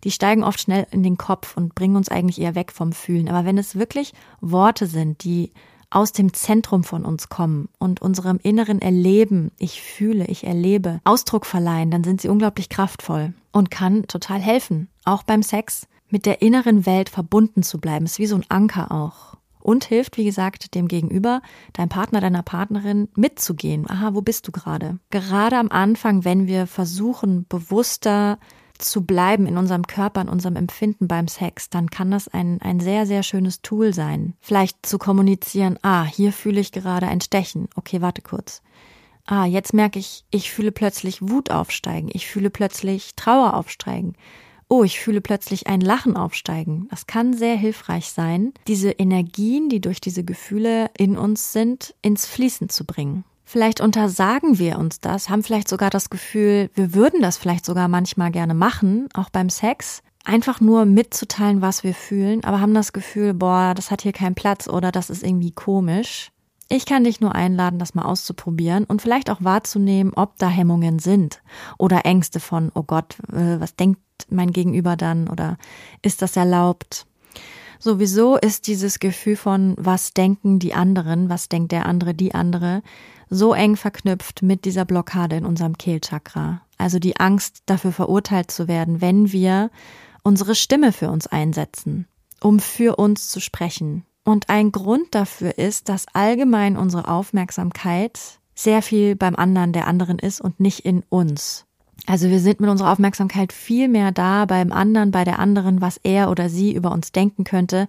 die 0.04 0.12
steigen 0.12 0.44
oft 0.44 0.62
schnell 0.62 0.88
in 0.92 1.04
den 1.04 1.18
Kopf 1.18 1.58
und 1.58 1.76
bringen 1.76 1.96
uns 1.98 2.10
eigentlich 2.10 2.40
eher 2.40 2.56
weg 2.56 2.72
vom 2.72 2.94
Fühlen. 2.94 3.28
Aber 3.28 3.46
wenn 3.46 3.58
es 3.58 3.76
wirklich 3.76 4.14
Worte 4.40 4.88
sind, 4.88 5.24
die 5.24 5.52
aus 5.92 6.14
dem 6.14 6.34
Zentrum 6.34 6.84
von 6.84 7.06
uns 7.06 7.30
kommen 7.30 7.70
und 7.78 8.02
unserem 8.02 8.40
inneren 8.42 8.82
Erleben, 8.82 9.52
ich 9.60 9.82
fühle, 9.82 10.26
ich 10.26 10.46
erlebe, 10.46 11.02
Ausdruck 11.04 11.46
verleihen, 11.46 11.92
dann 11.92 12.04
sind 12.04 12.22
sie 12.22 12.30
unglaublich 12.30 12.70
kraftvoll 12.70 13.34
und 13.52 13.70
kann 13.70 14.08
total 14.08 14.40
helfen, 14.40 14.88
auch 15.04 15.24
beim 15.24 15.44
Sex 15.44 15.88
mit 16.10 16.26
der 16.26 16.42
inneren 16.42 16.86
Welt 16.86 17.10
verbunden 17.10 17.64
zu 17.64 17.80
bleiben. 17.80 18.06
Ist 18.06 18.20
wie 18.20 18.26
so 18.26 18.36
ein 18.36 18.46
Anker 18.50 18.92
auch. 18.92 19.38
Und 19.60 19.86
hilft, 19.86 20.18
wie 20.18 20.26
gesagt, 20.26 20.74
dem 20.74 20.88
Gegenüber, 20.88 21.42
deinem 21.74 21.90
Partner, 21.90 22.20
deiner 22.20 22.42
Partnerin 22.42 23.10
mitzugehen. 23.16 23.88
Aha, 23.88 24.16
wo 24.16 24.22
bist 24.22 24.48
du 24.48 24.52
gerade? 24.52 24.98
Gerade 25.12 25.58
am 25.58 25.70
Anfang, 25.70 26.26
wenn 26.26 26.48
wir 26.48 26.66
versuchen, 26.66 27.46
bewusster 27.48 28.40
zu 28.82 29.06
bleiben 29.06 29.46
in 29.46 29.58
unserem 29.58 29.88
Körper, 29.88 30.22
in 30.22 30.30
unserem 30.30 30.56
Empfinden 30.56 31.08
beim 31.08 31.28
Sex, 31.28 31.70
dann 31.70 31.90
kann 31.90 32.12
das 32.12 32.28
ein, 32.28 32.62
ein 32.62 32.80
sehr, 32.80 33.06
sehr 33.06 33.24
schönes 33.24 33.62
Tool 33.62 33.94
sein. 33.94 34.34
Vielleicht 34.42 34.86
zu 34.86 34.98
kommunizieren, 34.98 35.80
ah, 35.82 36.06
hier 36.06 36.34
fühle 36.34 36.60
ich 36.60 36.72
gerade 36.72 37.08
ein 37.08 37.22
Stechen. 37.22 37.70
Okay, 37.76 38.02
warte 38.02 38.22
kurz. 38.22 38.62
Ah, 39.26 39.46
jetzt 39.46 39.74
merke 39.74 40.00
ich, 40.00 40.26
ich 40.32 40.52
fühle 40.52 40.72
plötzlich 40.72 41.22
Wut 41.22 41.52
aufsteigen. 41.52 42.10
Ich 42.14 42.28
fühle 42.28 42.50
plötzlich 42.50 43.16
Trauer 43.16 43.54
aufsteigen. 43.54 44.16
Oh, 44.68 44.84
ich 44.84 45.00
fühle 45.00 45.22
plötzlich 45.22 45.68
ein 45.68 45.82
Lachen 45.82 46.16
aufsteigen. 46.16 46.88
Das 46.90 47.06
kann 47.06 47.34
sehr 47.34 47.58
hilfreich 47.58 48.12
sein, 48.12 48.54
diese 48.68 48.92
Energien, 48.92 49.68
die 49.68 49.82
durch 49.82 50.00
diese 50.00 50.24
Gefühle 50.24 50.90
in 50.98 51.18
uns 51.18 51.52
sind, 51.52 51.94
ins 52.02 52.26
Fließen 52.26 52.70
zu 52.70 52.86
bringen. 52.86 53.26
Vielleicht 53.52 53.82
untersagen 53.82 54.60
wir 54.60 54.80
uns 54.80 55.02
das, 55.02 55.28
haben 55.28 55.44
vielleicht 55.44 55.68
sogar 55.68 55.90
das 55.90 56.10
Gefühl, 56.10 56.70
wir 56.74 56.94
würden 56.94 57.22
das 57.22 57.36
vielleicht 57.36 57.66
sogar 57.66 57.90
manchmal 57.90 58.32
gerne 58.32 58.54
machen, 58.54 59.10
auch 59.14 59.30
beim 59.30 59.50
Sex, 59.50 60.04
einfach 60.24 60.62
nur 60.62 60.86
mitzuteilen, 60.86 61.62
was 61.62 61.84
wir 61.84 61.94
fühlen, 61.94 62.46
aber 62.46 62.62
haben 62.62 62.74
das 62.74 62.94
Gefühl, 62.94 63.34
boah, 63.34 63.74
das 63.76 63.92
hat 63.92 64.04
hier 64.04 64.14
keinen 64.14 64.36
Platz 64.36 64.70
oder 64.70 64.94
das 64.94 65.10
ist 65.10 65.22
irgendwie 65.22 65.52
komisch. 65.52 66.32
Ich 66.70 66.86
kann 66.86 67.04
dich 67.04 67.20
nur 67.20 67.36
einladen, 67.36 67.78
das 67.78 67.94
mal 67.94 68.06
auszuprobieren 68.06 68.86
und 68.86 69.02
vielleicht 69.02 69.30
auch 69.30 69.44
wahrzunehmen, 69.44 70.14
ob 70.16 70.38
da 70.38 70.48
Hemmungen 70.48 71.00
sind 71.00 71.42
oder 71.78 72.06
Ängste 72.06 72.40
von, 72.40 72.72
oh 72.74 72.84
Gott, 72.84 73.18
äh, 73.34 73.60
was 73.60 73.76
denkt 73.76 74.00
mein 74.30 74.54
Gegenüber 74.54 74.96
dann 74.96 75.28
oder 75.28 75.58
ist 76.02 76.22
das 76.22 76.38
erlaubt? 76.38 77.06
Sowieso 77.80 78.38
ist 78.38 78.68
dieses 78.68 79.00
Gefühl 79.00 79.36
von, 79.36 79.76
was 79.78 80.14
denken 80.14 80.60
die 80.60 80.74
anderen, 80.74 81.28
was 81.28 81.50
denkt 81.50 81.74
der 81.74 81.86
andere, 81.86 82.14
die 82.14 82.34
andere, 82.34 82.82
so 83.32 83.54
eng 83.54 83.78
verknüpft 83.78 84.44
mit 84.44 84.66
dieser 84.66 84.84
Blockade 84.84 85.38
in 85.38 85.46
unserem 85.46 85.78
Kehlchakra. 85.78 86.62
Also 86.78 87.00
die 87.00 87.18
Angst, 87.18 87.64
dafür 87.66 87.94
verurteilt 87.94 88.52
zu 88.52 88.68
werden, 88.68 89.00
wenn 89.00 89.32
wir 89.32 89.72
unsere 90.22 90.54
Stimme 90.54 90.92
für 90.92 91.10
uns 91.10 91.28
einsetzen, 91.28 92.08
um 92.42 92.60
für 92.60 92.98
uns 92.98 93.30
zu 93.30 93.40
sprechen. 93.40 94.06
Und 94.26 94.50
ein 94.50 94.74
Grund 94.74 95.16
dafür 95.16 95.58
ist, 95.58 95.88
dass 95.88 96.06
allgemein 96.14 96.76
unsere 96.76 97.08
Aufmerksamkeit 97.08 98.20
sehr 98.54 98.82
viel 98.82 99.16
beim 99.16 99.38
anderen 99.38 99.72
der 99.72 99.88
anderen 99.88 100.20
ist 100.20 100.42
und 100.42 100.60
nicht 100.60 100.82
in 100.82 101.02
uns. 101.08 101.66
Also 102.08 102.30
wir 102.30 102.40
sind 102.40 102.60
mit 102.60 102.70
unserer 102.70 102.92
Aufmerksamkeit 102.92 103.54
viel 103.54 103.88
mehr 103.88 104.12
da 104.12 104.46
beim 104.46 104.74
anderen, 104.74 105.12
bei 105.12 105.24
der 105.24 105.40
anderen, 105.40 105.80
was 105.80 106.00
er 106.04 106.30
oder 106.30 106.50
sie 106.50 106.74
über 106.74 106.92
uns 106.92 107.14
denken 107.14 107.46
könnte, 107.46 107.88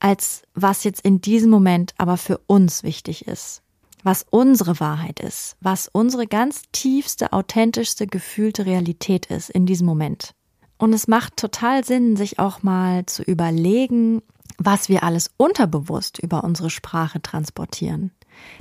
als 0.00 0.42
was 0.54 0.84
jetzt 0.84 1.00
in 1.00 1.22
diesem 1.22 1.48
Moment 1.48 1.94
aber 1.96 2.18
für 2.18 2.38
uns 2.46 2.82
wichtig 2.82 3.26
ist 3.26 3.62
was 4.02 4.26
unsere 4.30 4.80
Wahrheit 4.80 5.20
ist, 5.20 5.56
was 5.60 5.88
unsere 5.88 6.26
ganz 6.26 6.62
tiefste, 6.72 7.32
authentischste, 7.32 8.06
gefühlte 8.06 8.66
Realität 8.66 9.26
ist 9.26 9.50
in 9.50 9.66
diesem 9.66 9.86
Moment. 9.86 10.34
Und 10.78 10.92
es 10.92 11.06
macht 11.06 11.36
total 11.36 11.84
Sinn, 11.84 12.16
sich 12.16 12.38
auch 12.38 12.62
mal 12.62 13.06
zu 13.06 13.22
überlegen, 13.22 14.22
was 14.58 14.88
wir 14.88 15.02
alles 15.04 15.30
unterbewusst 15.36 16.18
über 16.18 16.44
unsere 16.44 16.70
Sprache 16.70 17.22
transportieren. 17.22 18.10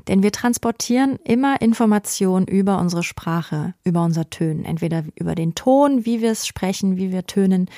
Denn 0.07 0.21
wir 0.21 0.31
transportieren 0.31 1.17
immer 1.24 1.62
Informationen 1.62 2.45
über 2.45 2.77
unsere 2.79 3.03
Sprache, 3.03 3.74
über 3.83 4.03
unser 4.03 4.29
Tönen, 4.29 4.65
entweder 4.65 5.05
über 5.15 5.33
den 5.33 5.55
Ton, 5.55 6.05
wie 6.05 6.21
wir 6.21 6.31
es 6.31 6.45
sprechen, 6.45 6.98
wie 6.98 7.12
wir 7.12 7.25
tönen, 7.25 7.69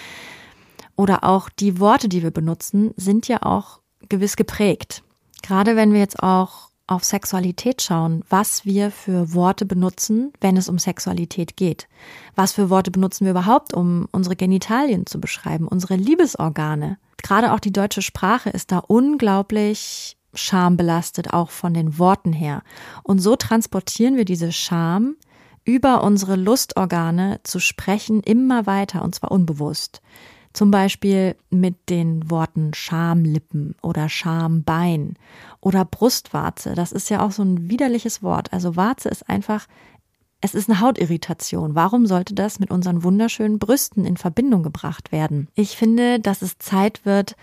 oder 0.95 1.23
auch 1.23 1.49
die 1.49 1.79
Worte, 1.79 2.07
die 2.07 2.21
wir 2.21 2.31
benutzen, 2.31 2.91
sind 2.97 3.27
ja 3.27 3.41
auch 3.43 3.79
gewiss 4.09 4.35
geprägt. 4.35 5.03
Gerade 5.41 5.75
wenn 5.75 5.91
wir 5.93 5.99
jetzt 5.99 6.21
auch 6.21 6.69
auf 6.87 7.03
Sexualität 7.03 7.81
schauen, 7.81 8.23
was 8.29 8.65
wir 8.65 8.91
für 8.91 9.33
Worte 9.33 9.65
benutzen, 9.65 10.33
wenn 10.41 10.57
es 10.57 10.67
um 10.67 10.77
Sexualität 10.77 11.55
geht. 11.55 11.87
Was 12.35 12.51
für 12.51 12.69
Worte 12.69 12.91
benutzen 12.91 13.25
wir 13.25 13.31
überhaupt, 13.31 13.73
um 13.73 14.07
unsere 14.11 14.35
Genitalien 14.35 15.05
zu 15.05 15.21
beschreiben, 15.21 15.67
unsere 15.67 15.95
Liebesorgane. 15.95 16.97
Gerade 17.21 17.53
auch 17.53 17.59
die 17.59 17.71
deutsche 17.71 18.01
Sprache 18.01 18.49
ist 18.49 18.71
da 18.71 18.79
unglaublich 18.79 20.17
schambelastet, 20.33 21.33
auch 21.33 21.51
von 21.51 21.73
den 21.73 21.97
Worten 21.99 22.33
her. 22.33 22.63
Und 23.03 23.19
so 23.19 23.35
transportieren 23.35 24.17
wir 24.17 24.25
diese 24.25 24.51
Scham 24.51 25.15
über 25.63 26.03
unsere 26.03 26.35
Lustorgane 26.35 27.39
zu 27.43 27.59
sprechen 27.59 28.21
immer 28.21 28.65
weiter, 28.65 29.03
und 29.03 29.15
zwar 29.15 29.31
unbewusst. 29.31 30.01
Zum 30.53 30.69
Beispiel 30.69 31.35
mit 31.49 31.89
den 31.89 32.29
Worten 32.29 32.73
Schamlippen 32.73 33.75
oder 33.81 34.07
Schambein 34.07 35.15
oder 35.61 35.83
Brustwarze. 35.83 36.75
Das 36.75 36.91
ist 36.91 37.09
ja 37.09 37.25
auch 37.25 37.31
so 37.31 37.43
ein 37.43 37.69
widerliches 37.69 38.21
Wort. 38.21 38.53
Also 38.53 38.75
Warze 38.75 39.09
ist 39.09 39.27
einfach, 39.27 39.67
es 40.41 40.53
ist 40.53 40.69
eine 40.69 40.79
Hautirritation. 40.79 41.73
Warum 41.73 42.05
sollte 42.05 42.35
das 42.35 42.59
mit 42.59 42.69
unseren 42.69 43.03
wunderschönen 43.03 43.59
Brüsten 43.59 44.05
in 44.05 44.17
Verbindung 44.17 44.61
gebracht 44.61 45.11
werden? 45.11 45.47
Ich 45.55 45.75
finde, 45.75 46.19
dass 46.19 46.41
es 46.41 46.57
Zeit 46.59 47.05
wird, 47.05 47.35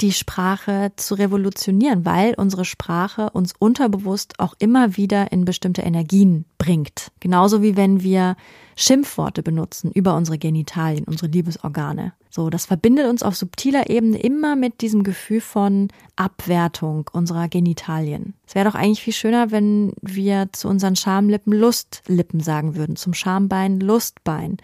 die 0.00 0.12
Sprache 0.12 0.92
zu 0.96 1.14
revolutionieren, 1.14 2.04
weil 2.04 2.34
unsere 2.34 2.64
Sprache 2.64 3.30
uns 3.30 3.52
unterbewusst 3.58 4.40
auch 4.40 4.54
immer 4.58 4.96
wieder 4.96 5.30
in 5.32 5.44
bestimmte 5.44 5.82
Energien 5.82 6.46
bringt. 6.58 7.12
Genauso 7.20 7.62
wie 7.62 7.76
wenn 7.76 8.02
wir 8.02 8.36
Schimpfworte 8.76 9.42
benutzen 9.42 9.90
über 9.92 10.16
unsere 10.16 10.38
Genitalien, 10.38 11.04
unsere 11.04 11.30
Liebesorgane. 11.30 12.14
So, 12.30 12.48
das 12.48 12.66
verbindet 12.66 13.08
uns 13.08 13.22
auf 13.22 13.36
subtiler 13.36 13.90
Ebene 13.90 14.18
immer 14.18 14.56
mit 14.56 14.80
diesem 14.80 15.02
Gefühl 15.02 15.40
von 15.40 15.88
Abwertung 16.16 17.10
unserer 17.12 17.48
Genitalien. 17.48 18.34
Es 18.46 18.54
wäre 18.54 18.68
doch 18.68 18.74
eigentlich 18.74 19.02
viel 19.02 19.12
schöner, 19.12 19.50
wenn 19.50 19.92
wir 20.00 20.48
zu 20.52 20.68
unseren 20.68 20.96
Schamlippen 20.96 21.52
Lustlippen 21.52 22.40
sagen 22.40 22.76
würden, 22.76 22.96
zum 22.96 23.12
Schambein 23.12 23.80
Lustbein. 23.80 24.56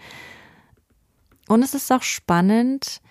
Und 1.47 1.61
es 1.61 1.73
ist 1.73 1.91
auch 1.91 2.03
spannend, 2.03 3.01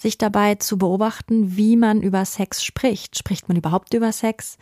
sich 0.00 0.18
dabei 0.18 0.54
zu 0.54 0.78
beobachten, 0.78 1.56
wie 1.56 1.76
man 1.76 2.00
über 2.00 2.24
Sex 2.24 2.64
spricht. 2.64 3.18
Spricht 3.18 3.48
man 3.48 3.56
überhaupt 3.56 3.92
über 3.94 4.12
Sex? 4.12 4.56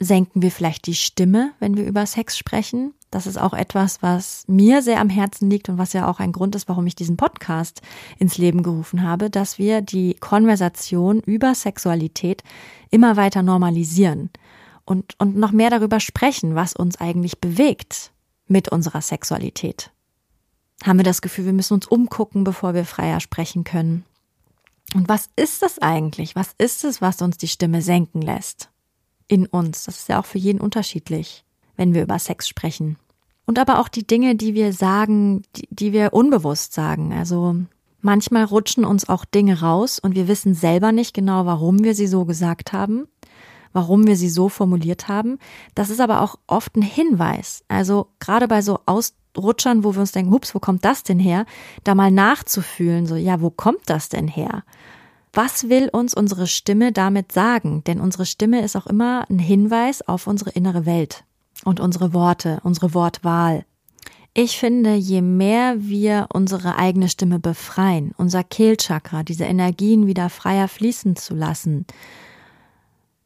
Senken 0.00 0.42
wir 0.42 0.52
vielleicht 0.52 0.86
die 0.86 0.94
Stimme, 0.94 1.52
wenn 1.58 1.76
wir 1.76 1.84
über 1.84 2.06
Sex 2.06 2.38
sprechen? 2.38 2.94
Das 3.10 3.26
ist 3.26 3.38
auch 3.38 3.54
etwas, 3.54 4.02
was 4.02 4.44
mir 4.46 4.82
sehr 4.82 5.00
am 5.00 5.08
Herzen 5.08 5.50
liegt 5.50 5.68
und 5.68 5.78
was 5.78 5.94
ja 5.94 6.08
auch 6.08 6.20
ein 6.20 6.30
Grund 6.30 6.54
ist, 6.54 6.68
warum 6.68 6.86
ich 6.86 6.94
diesen 6.94 7.16
Podcast 7.16 7.80
ins 8.18 8.38
Leben 8.38 8.62
gerufen 8.62 9.02
habe, 9.02 9.30
dass 9.30 9.58
wir 9.58 9.80
die 9.80 10.14
Konversation 10.14 11.20
über 11.20 11.54
Sexualität 11.54 12.44
immer 12.90 13.16
weiter 13.16 13.42
normalisieren 13.42 14.30
und, 14.84 15.18
und 15.18 15.36
noch 15.36 15.52
mehr 15.52 15.70
darüber 15.70 16.00
sprechen, 16.00 16.54
was 16.54 16.76
uns 16.76 17.00
eigentlich 17.00 17.40
bewegt 17.40 18.12
mit 18.46 18.68
unserer 18.68 19.00
Sexualität. 19.00 19.90
Haben 20.84 20.98
wir 20.98 21.04
das 21.04 21.22
Gefühl, 21.22 21.46
wir 21.46 21.52
müssen 21.52 21.74
uns 21.74 21.86
umgucken, 21.86 22.44
bevor 22.44 22.74
wir 22.74 22.84
freier 22.84 23.20
sprechen 23.20 23.64
können? 23.64 24.04
Und 24.94 25.08
was 25.08 25.28
ist 25.36 25.62
das 25.62 25.78
eigentlich? 25.78 26.34
Was 26.34 26.54
ist 26.58 26.84
es, 26.84 27.02
was 27.02 27.20
uns 27.20 27.36
die 27.36 27.48
Stimme 27.48 27.82
senken 27.82 28.22
lässt? 28.22 28.70
In 29.26 29.46
uns. 29.46 29.84
Das 29.84 29.98
ist 29.98 30.08
ja 30.08 30.20
auch 30.20 30.24
für 30.24 30.38
jeden 30.38 30.60
unterschiedlich, 30.60 31.44
wenn 31.76 31.92
wir 31.92 32.02
über 32.02 32.18
Sex 32.18 32.48
sprechen. 32.48 32.96
Und 33.44 33.58
aber 33.58 33.78
auch 33.78 33.88
die 33.88 34.06
Dinge, 34.06 34.34
die 34.34 34.54
wir 34.54 34.72
sagen, 34.72 35.42
die, 35.56 35.68
die 35.70 35.92
wir 35.92 36.12
unbewusst 36.12 36.72
sagen. 36.72 37.12
Also 37.12 37.56
manchmal 38.00 38.44
rutschen 38.44 38.84
uns 38.84 39.08
auch 39.08 39.24
Dinge 39.24 39.60
raus 39.60 39.98
und 39.98 40.14
wir 40.14 40.28
wissen 40.28 40.54
selber 40.54 40.92
nicht 40.92 41.14
genau, 41.14 41.46
warum 41.46 41.82
wir 41.82 41.94
sie 41.94 42.06
so 42.06 42.24
gesagt 42.24 42.72
haben, 42.72 43.08
warum 43.72 44.06
wir 44.06 44.16
sie 44.16 44.28
so 44.28 44.48
formuliert 44.48 45.08
haben. 45.08 45.38
Das 45.74 45.90
ist 45.90 46.00
aber 46.00 46.22
auch 46.22 46.38
oft 46.46 46.76
ein 46.76 46.82
Hinweis. 46.82 47.64
Also 47.68 48.08
gerade 48.18 48.48
bei 48.48 48.62
so 48.62 48.80
Aus 48.86 49.14
Rutschern, 49.38 49.84
wo 49.84 49.94
wir 49.94 50.00
uns 50.00 50.12
denken, 50.12 50.32
hups, 50.32 50.54
wo 50.54 50.58
kommt 50.58 50.84
das 50.84 51.02
denn 51.02 51.18
her? 51.18 51.46
Da 51.84 51.94
mal 51.94 52.10
nachzufühlen, 52.10 53.06
so, 53.06 53.16
ja, 53.16 53.40
wo 53.40 53.50
kommt 53.50 53.82
das 53.86 54.08
denn 54.08 54.28
her? 54.28 54.64
Was 55.32 55.68
will 55.68 55.88
uns 55.90 56.14
unsere 56.14 56.46
Stimme 56.46 56.92
damit 56.92 57.32
sagen? 57.32 57.84
Denn 57.84 58.00
unsere 58.00 58.26
Stimme 58.26 58.62
ist 58.62 58.76
auch 58.76 58.86
immer 58.86 59.24
ein 59.30 59.38
Hinweis 59.38 60.06
auf 60.06 60.26
unsere 60.26 60.50
innere 60.50 60.86
Welt 60.86 61.24
und 61.64 61.80
unsere 61.80 62.12
Worte, 62.12 62.60
unsere 62.64 62.94
Wortwahl. 62.94 63.64
Ich 64.34 64.58
finde, 64.58 64.94
je 64.94 65.20
mehr 65.20 65.76
wir 65.78 66.28
unsere 66.32 66.76
eigene 66.76 67.08
Stimme 67.08 67.38
befreien, 67.38 68.12
unser 68.16 68.44
Kehlchakra, 68.44 69.22
diese 69.22 69.44
Energien 69.44 70.06
wieder 70.06 70.30
freier 70.30 70.68
fließen 70.68 71.16
zu 71.16 71.34
lassen, 71.34 71.86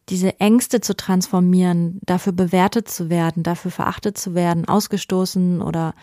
diese 0.09 0.41
Ängste 0.41 0.81
zu 0.81 0.97
transformieren, 0.97 2.01
dafür 2.03 2.33
bewertet 2.33 2.89
zu 2.89 3.09
werden, 3.09 3.43
dafür 3.43 3.71
verachtet 3.71 4.19
zu 4.19 4.35
werden, 4.35 4.67
ausgestoßen 4.67 5.63
oder 5.63 5.95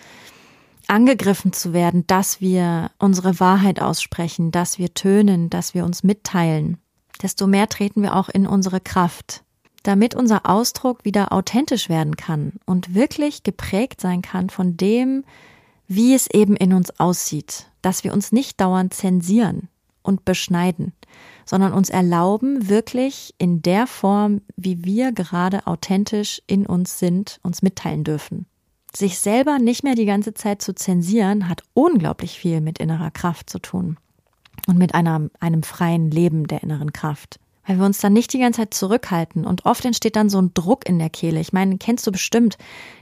angegriffen 0.87 1.53
zu 1.53 1.73
werden, 1.73 2.07
dass 2.07 2.41
wir 2.41 2.91
unsere 2.97 3.39
Wahrheit 3.39 3.81
aussprechen, 3.81 4.51
dass 4.51 4.79
wir 4.79 4.93
tönen, 4.93 5.49
dass 5.49 5.73
wir 5.73 5.85
uns 5.85 6.03
mitteilen, 6.03 6.77
desto 7.21 7.45
mehr 7.45 7.69
treten 7.69 8.01
wir 8.01 8.15
auch 8.15 8.29
in 8.29 8.47
unsere 8.47 8.79
Kraft, 8.79 9.43
damit 9.83 10.15
unser 10.15 10.49
Ausdruck 10.49 11.05
wieder 11.05 11.31
authentisch 11.31 11.89
werden 11.89 12.17
kann 12.17 12.53
und 12.65 12.95
wirklich 12.95 13.43
geprägt 13.43 14.01
sein 14.01 14.21
kann 14.21 14.49
von 14.49 14.77
dem, 14.77 15.23
wie 15.87 16.13
es 16.13 16.27
eben 16.27 16.55
in 16.55 16.73
uns 16.73 16.99
aussieht, 16.99 17.67
dass 17.81 18.03
wir 18.03 18.13
uns 18.13 18.31
nicht 18.31 18.59
dauernd 18.59 18.93
zensieren 18.93 19.69
und 20.01 20.25
beschneiden, 20.25 20.93
sondern 21.49 21.73
uns 21.73 21.89
erlauben, 21.89 22.69
wirklich 22.69 23.33
in 23.39 23.63
der 23.63 23.87
Form, 23.87 24.41
wie 24.55 24.85
wir 24.85 25.11
gerade 25.11 25.65
authentisch 25.65 26.43
in 26.45 26.67
uns 26.67 26.99
sind, 26.99 27.39
uns 27.41 27.63
mitteilen 27.63 28.03
dürfen. 28.03 28.45
Sich 28.95 29.17
selber 29.17 29.57
nicht 29.57 29.83
mehr 29.83 29.95
die 29.95 30.05
ganze 30.05 30.35
Zeit 30.35 30.61
zu 30.61 30.75
zensieren, 30.75 31.49
hat 31.49 31.63
unglaublich 31.73 32.37
viel 32.37 32.61
mit 32.61 32.77
innerer 32.77 33.09
Kraft 33.09 33.49
zu 33.49 33.57
tun 33.57 33.97
und 34.67 34.77
mit 34.77 34.93
einer, 34.93 35.27
einem 35.39 35.63
freien 35.63 36.11
Leben 36.11 36.45
der 36.45 36.61
inneren 36.61 36.93
Kraft 36.93 37.39
weil 37.69 37.77
wir 37.77 37.85
uns 37.85 37.99
dann 37.99 38.13
nicht 38.13 38.33
die 38.33 38.39
ganze 38.39 38.61
Zeit 38.61 38.73
zurückhalten 38.73 39.45
und 39.45 39.67
oft 39.67 39.85
entsteht 39.85 40.15
dann 40.15 40.31
so 40.31 40.41
ein 40.41 40.55
Druck 40.55 40.89
in 40.89 40.97
der 40.97 41.11
Kehle. 41.11 41.39
Ich 41.39 41.53
meine, 41.53 41.77
kennst 41.77 42.07
du 42.07 42.11
bestimmt 42.11 42.57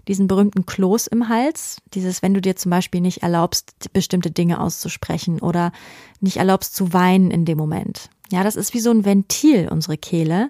diesen 0.09 0.27
berühmten 0.27 0.65
Kloß 0.65 1.07
im 1.07 1.29
Hals? 1.29 1.77
Dieses, 1.93 2.21
wenn 2.21 2.33
du 2.33 2.41
dir 2.41 2.57
zum 2.57 2.71
Beispiel 2.71 2.99
nicht 2.99 3.23
erlaubst, 3.23 3.93
bestimmte 3.93 4.29
Dinge 4.29 4.59
auszusprechen 4.59 5.39
oder 5.39 5.71
nicht 6.19 6.35
erlaubst 6.35 6.75
zu 6.75 6.91
weinen 6.91 7.31
in 7.31 7.45
dem 7.45 7.57
Moment. 7.57 8.09
Ja, 8.29 8.43
das 8.43 8.57
ist 8.57 8.73
wie 8.73 8.81
so 8.81 8.91
ein 8.91 9.05
Ventil, 9.05 9.69
unsere 9.71 9.97
Kehle. 9.97 10.49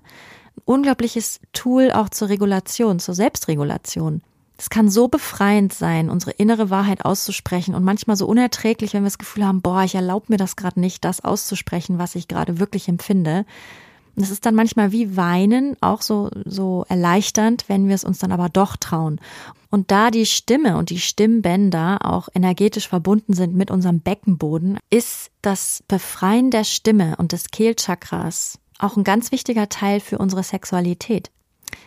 Ein 0.55 0.61
unglaubliches 0.65 1.39
Tool 1.53 1.91
auch 1.91 2.09
zur 2.09 2.29
Regulation, 2.29 2.97
zur 2.97 3.13
Selbstregulation. 3.13 4.23
Es 4.57 4.71
kann 4.71 4.89
so 4.89 5.09
befreiend 5.09 5.73
sein, 5.73 6.09
unsere 6.09 6.31
innere 6.31 6.71
Wahrheit 6.71 7.05
auszusprechen 7.05 7.75
und 7.75 7.83
manchmal 7.83 8.17
so 8.17 8.25
unerträglich, 8.25 8.95
wenn 8.95 9.03
wir 9.03 9.11
das 9.11 9.19
Gefühl 9.19 9.45
haben, 9.45 9.61
boah, 9.61 9.83
ich 9.83 9.93
erlaube 9.93 10.25
mir 10.29 10.37
das 10.37 10.55
gerade 10.55 10.79
nicht, 10.79 11.05
das 11.05 11.23
auszusprechen, 11.23 11.99
was 11.99 12.15
ich 12.15 12.27
gerade 12.27 12.57
wirklich 12.57 12.87
empfinde. 12.87 13.45
Das 14.19 14.31
ist 14.31 14.47
dann 14.47 14.55
manchmal 14.55 14.91
wie 14.91 15.15
Weinen, 15.15 15.77
auch 15.79 16.01
so, 16.01 16.31
so 16.43 16.85
erleichternd, 16.89 17.65
wenn 17.67 17.87
wir 17.87 17.93
es 17.93 18.03
uns 18.03 18.17
dann 18.17 18.31
aber 18.31 18.49
doch 18.49 18.75
trauen. 18.75 19.21
Und 19.69 19.91
da 19.91 20.09
die 20.09 20.25
Stimme 20.25 20.77
und 20.77 20.89
die 20.89 20.99
Stimmbänder 20.99 21.99
auch 22.03 22.27
energetisch 22.33 22.87
verbunden 22.87 23.33
sind 23.33 23.55
mit 23.55 23.69
unserem 23.69 23.99
Beckenboden, 23.99 24.79
ist 24.89 25.29
das 25.43 25.83
Befreien 25.87 26.49
der 26.49 26.63
Stimme 26.63 27.15
und 27.17 27.31
des 27.31 27.51
Kehlchakras 27.51 28.59
auch 28.79 28.97
ein 28.97 29.03
ganz 29.03 29.31
wichtiger 29.31 29.69
Teil 29.69 29.99
für 29.99 30.17
unsere 30.17 30.43
Sexualität. 30.43 31.29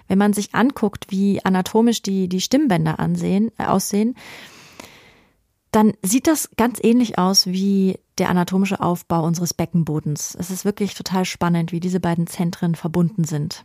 Wenn 0.07 0.19
man 0.19 0.33
sich 0.33 0.55
anguckt, 0.55 1.07
wie 1.09 1.45
anatomisch 1.45 2.01
die, 2.01 2.29
die 2.29 2.40
Stimmbänder 2.40 3.01
ansehen, 3.01 3.51
äh, 3.59 3.64
aussehen, 3.64 4.16
dann 5.73 5.95
sieht 6.03 6.27
das 6.27 6.51
ganz 6.57 6.79
ähnlich 6.83 7.19
aus 7.19 7.47
wie 7.47 7.99
der 8.21 8.29
anatomische 8.29 8.81
Aufbau 8.81 9.25
unseres 9.25 9.55
Beckenbodens. 9.55 10.37
Es 10.39 10.51
ist 10.51 10.65
wirklich 10.65 10.95
total 10.95 11.25
spannend, 11.25 11.73
wie 11.73 11.81
diese 11.81 12.01
beiden 12.01 12.27
Zentren 12.27 12.75
verbunden 12.75 13.25
sind. 13.25 13.65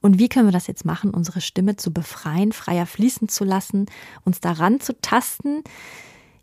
Und 0.00 0.18
wie 0.18 0.28
können 0.28 0.46
wir 0.46 0.52
das 0.52 0.66
jetzt 0.66 0.84
machen, 0.84 1.12
unsere 1.12 1.40
Stimme 1.40 1.76
zu 1.76 1.92
befreien, 1.92 2.52
freier 2.52 2.86
fließen 2.86 3.28
zu 3.28 3.44
lassen, 3.44 3.86
uns 4.24 4.40
daran 4.40 4.80
zu 4.80 4.98
tasten? 5.00 5.62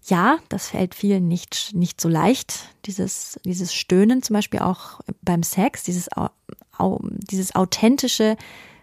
Ja, 0.05 0.37
das 0.49 0.69
fällt 0.69 0.95
vielen 0.95 1.27
nicht, 1.27 1.73
nicht 1.73 2.01
so 2.01 2.09
leicht. 2.09 2.69
Dieses, 2.85 3.39
dieses 3.45 3.73
Stöhnen 3.73 4.23
zum 4.23 4.35
Beispiel 4.35 4.59
auch 4.59 5.01
beim 5.21 5.43
Sex, 5.43 5.83
dieses, 5.83 6.09
dieses 7.29 7.55
authentische 7.55 8.37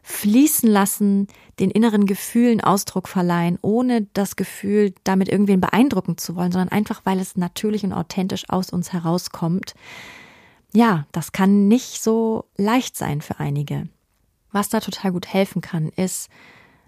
fließen 0.04 0.68
lassen, 0.68 1.28
den 1.58 1.70
inneren 1.70 2.04
Gefühlen 2.04 2.60
Ausdruck 2.60 3.08
verleihen, 3.08 3.58
ohne 3.62 4.06
das 4.12 4.36
Gefühl, 4.36 4.94
damit 5.02 5.30
irgendwen 5.30 5.62
beeindrucken 5.62 6.18
zu 6.18 6.36
wollen, 6.36 6.52
sondern 6.52 6.68
einfach, 6.68 7.00
weil 7.04 7.18
es 7.18 7.36
natürlich 7.36 7.84
und 7.84 7.94
authentisch 7.94 8.44
aus 8.50 8.70
uns 8.70 8.92
herauskommt. 8.92 9.74
Ja, 10.74 11.06
das 11.12 11.32
kann 11.32 11.68
nicht 11.68 12.02
so 12.02 12.44
leicht 12.56 12.96
sein 12.96 13.22
für 13.22 13.40
einige. 13.40 13.88
Was 14.52 14.68
da 14.68 14.80
total 14.80 15.12
gut 15.12 15.26
helfen 15.26 15.62
kann, 15.62 15.88
ist 15.88 16.28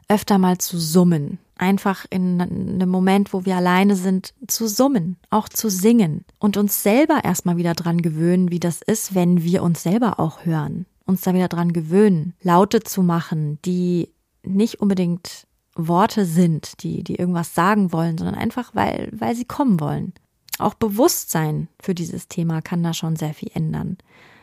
öfter 0.09 0.37
mal 0.37 0.59
zu 0.59 0.79
summen. 0.79 1.39
Einfach 1.57 2.05
in 2.11 2.41
einem 2.41 2.91
Moment, 2.91 3.33
wo 3.33 3.47
wir 3.47 3.57
alleine 3.57 3.97
sind, 3.97 4.35
zu 4.47 4.69
summen, 4.69 5.17
auch 5.31 5.49
zu 5.49 5.71
singen 5.71 6.27
und 6.39 6.59
uns 6.59 6.83
selber 6.83 7.25
erstmal 7.25 7.57
wieder 7.57 7.73
dran 7.73 8.03
gewöhnen, 8.03 8.51
wie 8.51 8.61
das 8.61 8.83
ist, 8.83 9.15
wenn 9.15 9.43
wir 9.43 9.63
uns 9.63 9.83
selber 9.83 10.21
auch 10.21 10.45
hören 10.45 10.85
uns 11.07 11.23
da 11.23 11.33
wieder 11.35 11.49
dran 11.49 11.73
gewöhnen, 11.73 12.35
Laute 12.43 12.81
zu 12.81 13.03
machen, 13.03 13.59
die 13.65 14.13
nicht 14.43 14.81
unbedingt 14.81 15.47
Worte 15.75 16.25
sind, 16.25 16.83
die, 16.83 17.05
die 17.05 17.17
irgendwas 17.17 17.55
sagen 17.55 17.93
wollen, 17.93 18.19
sondern 18.19 18.35
einfach, 18.35 18.75
weil, 18.75 19.11
weil 19.13 19.35
sie 19.35 19.45
kommen 19.45 19.81
wollen. 19.81 20.13
Auch 20.59 20.75
Bewusstsein 20.75 21.69
für 21.81 21.95
dieses 21.95 22.29
Thema 22.29 22.63
kann 22.63 22.83
da 22.83 22.95
schon 22.95 23.17
sehr 23.17 23.35
viel 23.35 23.51
ändern. 23.55 23.99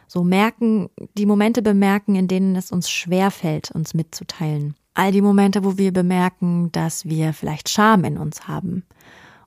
So 0.08 0.24
merken, 0.24 0.90
die 1.18 1.26
Momente 1.26 1.62
bemerken, 1.62 2.16
in 2.16 2.28
denen 2.28 2.56
es 2.56 2.72
uns 2.72 2.90
schwer 2.90 3.32
fällt, 3.32 3.72
uns 3.72 3.94
mitzuteilen. 3.94 4.76
All 4.94 5.12
die 5.12 5.22
Momente, 5.22 5.64
wo 5.64 5.78
wir 5.78 5.92
bemerken, 5.92 6.72
dass 6.72 7.06
wir 7.06 7.34
vielleicht 7.34 7.70
Scham 7.70 8.04
in 8.04 8.18
uns 8.18 8.48
haben 8.48 8.84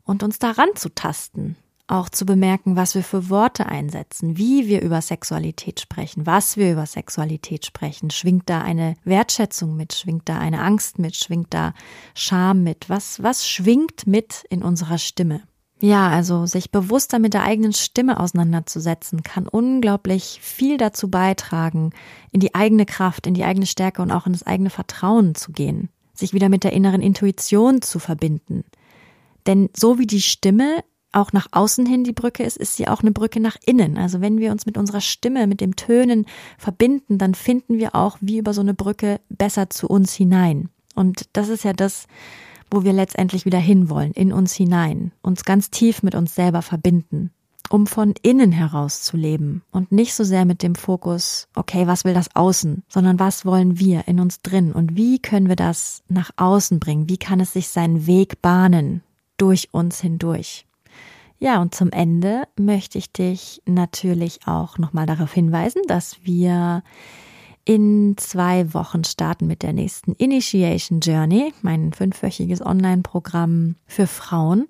und 0.02 0.24
uns 0.24 0.40
daran 0.40 0.70
zu 0.74 0.92
tasten, 0.92 1.56
auch 1.88 2.08
zu 2.08 2.26
bemerken, 2.26 2.74
was 2.76 2.94
wir 2.94 3.02
für 3.02 3.30
Worte 3.30 3.66
einsetzen, 3.66 4.36
wie 4.36 4.66
wir 4.66 4.82
über 4.82 5.00
Sexualität 5.00 5.80
sprechen, 5.80 6.26
was 6.26 6.56
wir 6.56 6.72
über 6.72 6.86
Sexualität 6.86 7.64
sprechen. 7.64 8.10
Schwingt 8.10 8.50
da 8.50 8.60
eine 8.62 8.94
Wertschätzung 9.04 9.76
mit, 9.76 9.94
schwingt 9.94 10.28
da 10.28 10.38
eine 10.38 10.62
Angst 10.62 10.98
mit, 10.98 11.16
schwingt 11.16 11.54
da 11.54 11.74
Scham 12.14 12.64
mit? 12.64 12.88
Was, 12.88 13.22
was 13.22 13.48
schwingt 13.48 14.06
mit 14.06 14.44
in 14.50 14.62
unserer 14.62 14.98
Stimme? 14.98 15.42
Ja, 15.80 16.08
also 16.08 16.46
sich 16.46 16.70
bewusster 16.70 17.18
mit 17.18 17.34
der 17.34 17.42
eigenen 17.42 17.74
Stimme 17.74 18.18
auseinanderzusetzen, 18.18 19.22
kann 19.22 19.46
unglaublich 19.46 20.40
viel 20.42 20.78
dazu 20.78 21.10
beitragen, 21.10 21.90
in 22.32 22.40
die 22.40 22.54
eigene 22.54 22.86
Kraft, 22.86 23.26
in 23.26 23.34
die 23.34 23.44
eigene 23.44 23.66
Stärke 23.66 24.00
und 24.00 24.10
auch 24.10 24.26
in 24.26 24.32
das 24.32 24.46
eigene 24.46 24.70
Vertrauen 24.70 25.34
zu 25.34 25.52
gehen, 25.52 25.90
sich 26.14 26.32
wieder 26.32 26.48
mit 26.48 26.64
der 26.64 26.72
inneren 26.72 27.02
Intuition 27.02 27.82
zu 27.82 27.98
verbinden. 27.98 28.64
Denn 29.46 29.68
so 29.76 29.98
wie 29.98 30.06
die 30.06 30.22
Stimme 30.22 30.82
auch 31.16 31.32
nach 31.32 31.48
außen 31.50 31.86
hin 31.86 32.04
die 32.04 32.12
Brücke 32.12 32.44
ist, 32.44 32.56
ist 32.56 32.76
sie 32.76 32.88
auch 32.88 33.00
eine 33.00 33.10
Brücke 33.10 33.40
nach 33.40 33.56
innen. 33.64 33.96
Also 33.96 34.20
wenn 34.20 34.38
wir 34.38 34.52
uns 34.52 34.66
mit 34.66 34.76
unserer 34.76 35.00
Stimme, 35.00 35.46
mit 35.46 35.60
dem 35.60 35.74
Tönen 35.74 36.26
verbinden, 36.58 37.18
dann 37.18 37.34
finden 37.34 37.78
wir 37.78 37.94
auch 37.94 38.18
wie 38.20 38.38
über 38.38 38.52
so 38.52 38.60
eine 38.60 38.74
Brücke 38.74 39.20
besser 39.28 39.70
zu 39.70 39.88
uns 39.88 40.12
hinein. 40.14 40.68
Und 40.94 41.28
das 41.32 41.48
ist 41.48 41.64
ja 41.64 41.72
das, 41.72 42.06
wo 42.70 42.84
wir 42.84 42.92
letztendlich 42.92 43.44
wieder 43.46 43.58
hinwollen, 43.58 44.12
in 44.12 44.32
uns 44.32 44.54
hinein, 44.54 45.12
uns 45.22 45.44
ganz 45.44 45.70
tief 45.70 46.02
mit 46.02 46.14
uns 46.14 46.34
selber 46.34 46.62
verbinden, 46.62 47.30
um 47.70 47.86
von 47.86 48.14
innen 48.22 48.52
heraus 48.52 49.02
zu 49.02 49.16
leben 49.16 49.62
und 49.70 49.92
nicht 49.92 50.14
so 50.14 50.24
sehr 50.24 50.44
mit 50.44 50.62
dem 50.62 50.74
Fokus, 50.74 51.48
okay, 51.54 51.86
was 51.86 52.04
will 52.04 52.14
das 52.14 52.34
außen, 52.34 52.82
sondern 52.88 53.18
was 53.18 53.46
wollen 53.46 53.78
wir 53.78 54.08
in 54.08 54.20
uns 54.20 54.40
drin 54.40 54.72
und 54.72 54.96
wie 54.96 55.20
können 55.20 55.48
wir 55.48 55.56
das 55.56 56.02
nach 56.08 56.30
außen 56.36 56.80
bringen, 56.80 57.08
wie 57.08 57.18
kann 57.18 57.40
es 57.40 57.52
sich 57.52 57.68
seinen 57.68 58.06
Weg 58.06 58.42
bahnen 58.42 59.02
durch 59.36 59.68
uns 59.72 60.00
hindurch. 60.00 60.66
Ja, 61.38 61.60
und 61.60 61.74
zum 61.74 61.90
Ende 61.90 62.44
möchte 62.58 62.98
ich 62.98 63.12
dich 63.12 63.62
natürlich 63.66 64.40
auch 64.46 64.78
nochmal 64.78 65.06
darauf 65.06 65.32
hinweisen, 65.32 65.82
dass 65.86 66.16
wir 66.24 66.82
in 67.66 68.14
zwei 68.16 68.72
Wochen 68.72 69.04
starten 69.04 69.46
mit 69.46 69.62
der 69.62 69.72
nächsten 69.72 70.12
Initiation 70.12 71.00
Journey, 71.00 71.52
mein 71.62 71.92
fünfwöchiges 71.92 72.64
Online-Programm 72.64 73.74
für 73.86 74.06
Frauen. 74.06 74.68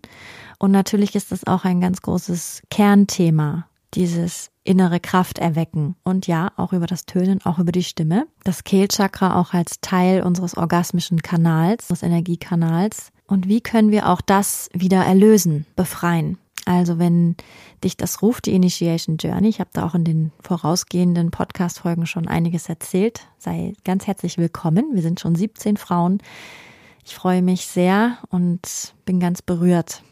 Und 0.59 0.70
natürlich 0.70 1.14
ist 1.14 1.31
das 1.31 1.46
auch 1.46 1.64
ein 1.64 1.81
ganz 1.81 2.00
großes 2.00 2.62
Kernthema, 2.70 3.68
dieses 3.92 4.50
innere 4.64 4.98
Kraft 4.98 5.38
erwecken. 5.38 5.94
Und 6.05 6.26
ja, 6.26 6.50
auch 6.57 6.72
über 6.72 6.87
das 6.87 7.05
Tönen, 7.05 7.44
auch 7.44 7.59
über 7.59 7.70
die 7.70 7.85
Stimme. 7.85 8.26
Das 8.44 8.64
Kehlchakra 8.64 9.38
auch 9.38 9.52
als 9.52 9.81
Teil 9.83 10.22
unseres 10.22 10.57
orgasmischen 10.57 11.20
Kanals, 11.20 11.90
unseres 11.90 12.02
Energiekanals. 12.02 13.12
Und 13.26 13.46
wie 13.46 13.61
können 13.61 13.90
wir 13.90 14.09
auch 14.09 14.22
das 14.22 14.70
wieder 14.72 15.05
erlösen, 15.05 15.66
befreien? 15.76 16.38
Also 16.66 16.98
wenn 16.98 17.37
dich 17.85 17.96
das 17.96 18.22
ruft, 18.22 18.46
die 18.46 18.55
Initiation 18.55 19.18
Journey, 19.18 19.48
ich 19.48 19.61
habe 19.61 19.70
da 19.72 19.87
auch 19.87 19.94
in 19.94 20.05
den 20.05 20.33
vorausgehenden 20.40 21.31
Podcast-Folgen 21.31 22.07
schon 22.07 22.26
einiges 22.26 22.68
erzählt, 22.68 23.20
sei 23.38 23.72
ganz 23.85 24.09
herzlich 24.09 24.37
willkommen. 24.37 24.90
Wir 24.92 25.02
sind 25.02 25.20
schon 25.20 25.37
17 25.37 25.76
Frauen. 25.76 26.18
Ich 27.05 27.14
freue 27.14 27.40
mich 27.40 27.68
sehr 27.68 28.18
und 28.31 28.94
bin 29.05 29.20
ganz 29.20 29.42
berührt 29.42 30.02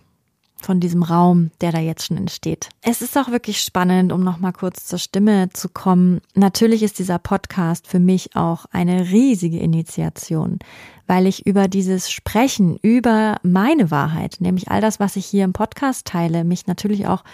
von 0.64 0.80
diesem 0.80 1.02
Raum, 1.02 1.50
der 1.60 1.72
da 1.72 1.78
jetzt 1.78 2.06
schon 2.06 2.16
entsteht. 2.16 2.68
Es 2.82 3.02
ist 3.02 3.16
auch 3.16 3.30
wirklich 3.30 3.60
spannend, 3.60 4.12
um 4.12 4.24
noch 4.24 4.38
mal 4.38 4.52
kurz 4.52 4.86
zur 4.86 4.98
Stimme 4.98 5.50
zu 5.50 5.68
kommen. 5.68 6.20
Natürlich 6.34 6.82
ist 6.82 6.98
dieser 6.98 7.18
Podcast 7.18 7.86
für 7.86 8.00
mich 8.00 8.34
auch 8.34 8.66
eine 8.72 9.10
riesige 9.10 9.58
Initiation, 9.58 10.58
weil 11.06 11.26
ich 11.26 11.46
über 11.46 11.68
dieses 11.68 12.10
Sprechen, 12.10 12.76
über 12.82 13.36
meine 13.42 13.90
Wahrheit, 13.90 14.36
nämlich 14.40 14.70
all 14.70 14.80
das, 14.80 15.00
was 15.00 15.16
ich 15.16 15.26
hier 15.26 15.44
im 15.44 15.52
Podcast 15.52 16.06
teile, 16.06 16.44
mich 16.44 16.66
natürlich 16.66 17.06
auch 17.06 17.24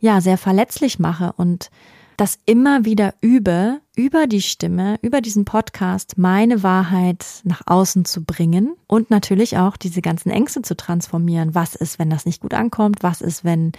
ja 0.00 0.20
sehr 0.20 0.38
verletzlich 0.38 0.98
mache 0.98 1.32
und 1.36 1.70
das 2.20 2.38
immer 2.44 2.84
wieder 2.84 3.14
übe, 3.22 3.80
über 3.96 4.26
die 4.26 4.42
Stimme, 4.42 4.98
über 5.00 5.22
diesen 5.22 5.46
Podcast 5.46 6.18
meine 6.18 6.62
Wahrheit 6.62 7.24
nach 7.44 7.62
außen 7.64 8.04
zu 8.04 8.22
bringen 8.22 8.76
und 8.86 9.08
natürlich 9.08 9.56
auch 9.56 9.78
diese 9.78 10.02
ganzen 10.02 10.28
Ängste 10.28 10.60
zu 10.60 10.76
transformieren. 10.76 11.54
Was 11.54 11.74
ist, 11.74 11.98
wenn 11.98 12.10
das 12.10 12.26
nicht 12.26 12.42
gut 12.42 12.52
ankommt? 12.52 13.02
Was 13.02 13.22
ist, 13.22 13.42
wenn 13.42 13.72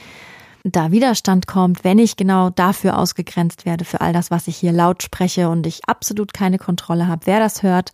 da 0.63 0.91
Widerstand 0.91 1.47
kommt, 1.47 1.84
wenn 1.84 2.00
ich 2.00 2.17
genau 2.17 2.50
dafür 2.50 2.97
ausgegrenzt 2.97 3.65
werde, 3.65 3.86
für 3.86 4.02
all 4.02 4.13
das, 4.13 4.32
was 4.32 4.47
ich 4.47 4.58
hier 4.58 4.71
laut 4.71 5.04
spreche 5.04 5.50
und 5.50 5.65
ich 5.65 5.82
absolut 5.88 6.34
keine 6.34 6.58
Kontrolle 6.58 7.08
habe, 7.08 7.26
wer 7.26 7.39
das 7.39 7.63
hört, 7.63 7.91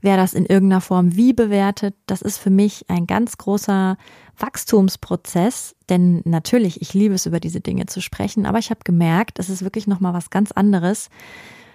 wer 0.00 0.16
das 0.16 0.34
in 0.34 0.46
irgendeiner 0.46 0.80
Form 0.80 1.16
wie 1.16 1.32
bewertet, 1.32 1.94
das 2.06 2.22
ist 2.22 2.38
für 2.38 2.50
mich 2.50 2.84
ein 2.88 3.06
ganz 3.06 3.38
großer 3.38 3.96
Wachstumsprozess, 4.38 5.74
denn 5.88 6.22
natürlich, 6.24 6.80
ich 6.80 6.94
liebe 6.94 7.14
es, 7.14 7.26
über 7.26 7.40
diese 7.40 7.60
Dinge 7.60 7.86
zu 7.86 8.00
sprechen, 8.00 8.46
aber 8.46 8.58
ich 8.58 8.70
habe 8.70 8.80
gemerkt, 8.84 9.38
es 9.38 9.50
ist 9.50 9.62
wirklich 9.62 9.86
nochmal 9.86 10.14
was 10.14 10.30
ganz 10.30 10.52
anderes, 10.52 11.08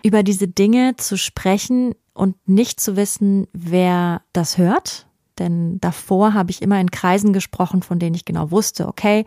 über 0.03 0.23
diese 0.23 0.47
Dinge 0.47 0.95
zu 0.97 1.17
sprechen 1.17 1.95
und 2.13 2.36
nicht 2.47 2.79
zu 2.79 2.95
wissen, 2.95 3.47
wer 3.53 4.21
das 4.34 4.58
hört. 4.58 5.08
Denn 5.39 5.80
davor 5.82 6.34
habe 6.34 6.52
ich 6.52 6.62
immer 6.62 6.80
in 6.80 6.91
Kreisen 6.91 7.34
gesprochen, 7.34 7.82
von 7.82 8.00
denen 8.00 8.15
ich 8.15 8.26
genau 8.26 8.52
wusste, 8.52 8.88
okay, 8.88 9.26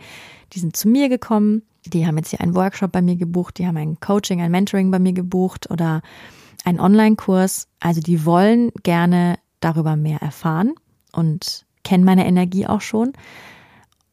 die 0.53 0.59
sind 0.59 0.77
zu 0.77 0.89
mir 0.89 1.09
gekommen, 1.09 1.63
die 1.85 2.07
haben 2.07 2.17
jetzt 2.17 2.31
hier 2.31 2.41
einen 2.41 2.55
Workshop 2.55 2.93
bei 2.93 3.03
mir 3.03 3.17
gebucht, 3.17 3.59
die 3.59 3.67
haben 3.67 3.77
ein 3.77 4.01
Coaching, 4.01 4.41
ein 4.41 4.51
Mentoring 4.51 4.91
bei 4.91 4.99
mir 4.99 5.13
gebucht 5.13 5.71
oder 5.71 6.03
einen 6.65 6.81
Online-Kurs. 6.81 7.69
Also 7.81 8.01
die 8.01 8.25
wollen 8.25 8.71
gerne 8.83 9.39
darüber 9.61 9.97
mehr 9.97 10.21
erfahren 10.23 10.75
und 11.13 11.67
kennen 11.85 12.05
meine 12.05 12.27
Energie 12.27 12.67
auch 12.67 12.81
schon. 12.81 13.13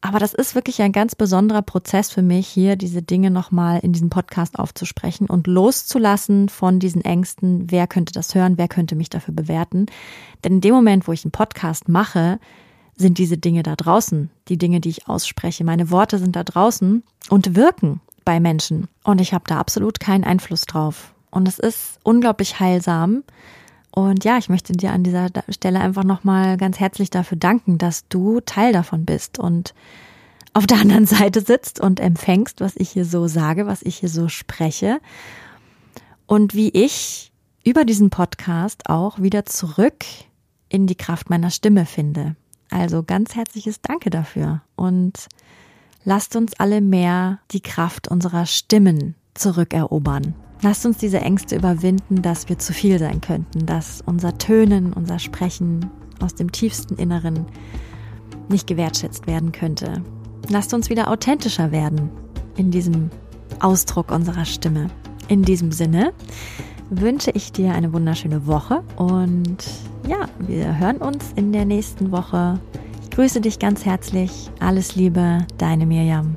Aber 0.06 0.20
das 0.20 0.34
ist 0.34 0.54
wirklich 0.54 0.80
ein 0.82 0.92
ganz 0.92 1.16
besonderer 1.16 1.62
Prozess 1.62 2.12
für 2.12 2.22
mich, 2.22 2.46
hier 2.46 2.76
diese 2.76 3.02
Dinge 3.02 3.28
nochmal 3.28 3.80
in 3.80 3.92
diesem 3.92 4.08
Podcast 4.08 4.56
aufzusprechen 4.56 5.28
und 5.28 5.48
loszulassen 5.48 6.48
von 6.48 6.78
diesen 6.78 7.04
Ängsten, 7.04 7.72
wer 7.72 7.88
könnte 7.88 8.12
das 8.12 8.32
hören, 8.32 8.56
wer 8.56 8.68
könnte 8.68 8.94
mich 8.94 9.10
dafür 9.10 9.34
bewerten. 9.34 9.86
Denn 10.44 10.52
in 10.52 10.60
dem 10.60 10.74
Moment, 10.74 11.08
wo 11.08 11.12
ich 11.12 11.24
einen 11.24 11.32
Podcast 11.32 11.88
mache, 11.88 12.38
sind 12.94 13.18
diese 13.18 13.36
Dinge 13.36 13.64
da 13.64 13.74
draußen, 13.74 14.30
die 14.46 14.58
Dinge, 14.58 14.80
die 14.80 14.90
ich 14.90 15.08
ausspreche. 15.08 15.64
Meine 15.64 15.90
Worte 15.90 16.18
sind 16.20 16.36
da 16.36 16.44
draußen 16.44 17.02
und 17.28 17.56
wirken 17.56 18.00
bei 18.24 18.38
Menschen. 18.38 18.86
Und 19.02 19.20
ich 19.20 19.34
habe 19.34 19.44
da 19.48 19.58
absolut 19.58 19.98
keinen 19.98 20.22
Einfluss 20.22 20.66
drauf. 20.66 21.14
Und 21.30 21.48
es 21.48 21.58
ist 21.58 21.98
unglaublich 22.04 22.60
heilsam. 22.60 23.24
Und 23.98 24.24
ja, 24.24 24.36
ich 24.36 24.50
möchte 24.50 24.74
dir 24.74 24.92
an 24.92 25.04
dieser 25.04 25.30
Stelle 25.48 25.80
einfach 25.80 26.04
nochmal 26.04 26.58
ganz 26.58 26.78
herzlich 26.78 27.08
dafür 27.08 27.38
danken, 27.38 27.78
dass 27.78 28.06
du 28.08 28.40
Teil 28.42 28.74
davon 28.74 29.06
bist 29.06 29.38
und 29.38 29.72
auf 30.52 30.66
der 30.66 30.80
anderen 30.80 31.06
Seite 31.06 31.40
sitzt 31.40 31.80
und 31.80 31.98
empfängst, 31.98 32.60
was 32.60 32.76
ich 32.76 32.90
hier 32.90 33.06
so 33.06 33.26
sage, 33.26 33.66
was 33.66 33.80
ich 33.80 33.96
hier 33.96 34.10
so 34.10 34.28
spreche. 34.28 35.00
Und 36.26 36.54
wie 36.54 36.68
ich 36.68 37.32
über 37.64 37.86
diesen 37.86 38.10
Podcast 38.10 38.90
auch 38.90 39.18
wieder 39.18 39.46
zurück 39.46 40.04
in 40.68 40.86
die 40.86 40.96
Kraft 40.96 41.30
meiner 41.30 41.50
Stimme 41.50 41.86
finde. 41.86 42.36
Also 42.68 43.02
ganz 43.02 43.34
herzliches 43.34 43.80
Danke 43.80 44.10
dafür 44.10 44.60
und 44.74 45.26
lasst 46.04 46.36
uns 46.36 46.52
alle 46.60 46.82
mehr 46.82 47.38
die 47.50 47.62
Kraft 47.62 48.08
unserer 48.08 48.44
Stimmen 48.44 49.14
zurückerobern. 49.38 50.34
Lasst 50.62 50.86
uns 50.86 50.98
diese 50.98 51.20
Ängste 51.20 51.56
überwinden, 51.56 52.22
dass 52.22 52.48
wir 52.48 52.58
zu 52.58 52.72
viel 52.72 52.98
sein 52.98 53.20
könnten, 53.20 53.66
dass 53.66 54.02
unser 54.04 54.38
Tönen, 54.38 54.92
unser 54.92 55.18
Sprechen 55.18 55.90
aus 56.20 56.34
dem 56.34 56.50
tiefsten 56.50 56.96
Inneren 56.96 57.46
nicht 58.48 58.66
gewertschätzt 58.66 59.26
werden 59.26 59.52
könnte. 59.52 60.02
Lasst 60.48 60.72
uns 60.72 60.88
wieder 60.88 61.08
authentischer 61.10 61.72
werden 61.72 62.10
in 62.56 62.70
diesem 62.70 63.10
Ausdruck 63.60 64.10
unserer 64.10 64.44
Stimme. 64.44 64.88
In 65.28 65.42
diesem 65.42 65.72
Sinne 65.72 66.12
wünsche 66.90 67.32
ich 67.32 67.52
dir 67.52 67.72
eine 67.72 67.92
wunderschöne 67.92 68.46
Woche 68.46 68.82
und 68.96 69.58
ja, 70.08 70.28
wir 70.38 70.78
hören 70.78 70.98
uns 70.98 71.32
in 71.34 71.52
der 71.52 71.64
nächsten 71.64 72.12
Woche. 72.12 72.60
Ich 73.02 73.10
grüße 73.10 73.40
dich 73.40 73.58
ganz 73.58 73.84
herzlich. 73.84 74.50
Alles 74.60 74.94
Liebe, 74.94 75.46
deine 75.58 75.84
Mirjam. 75.84 76.36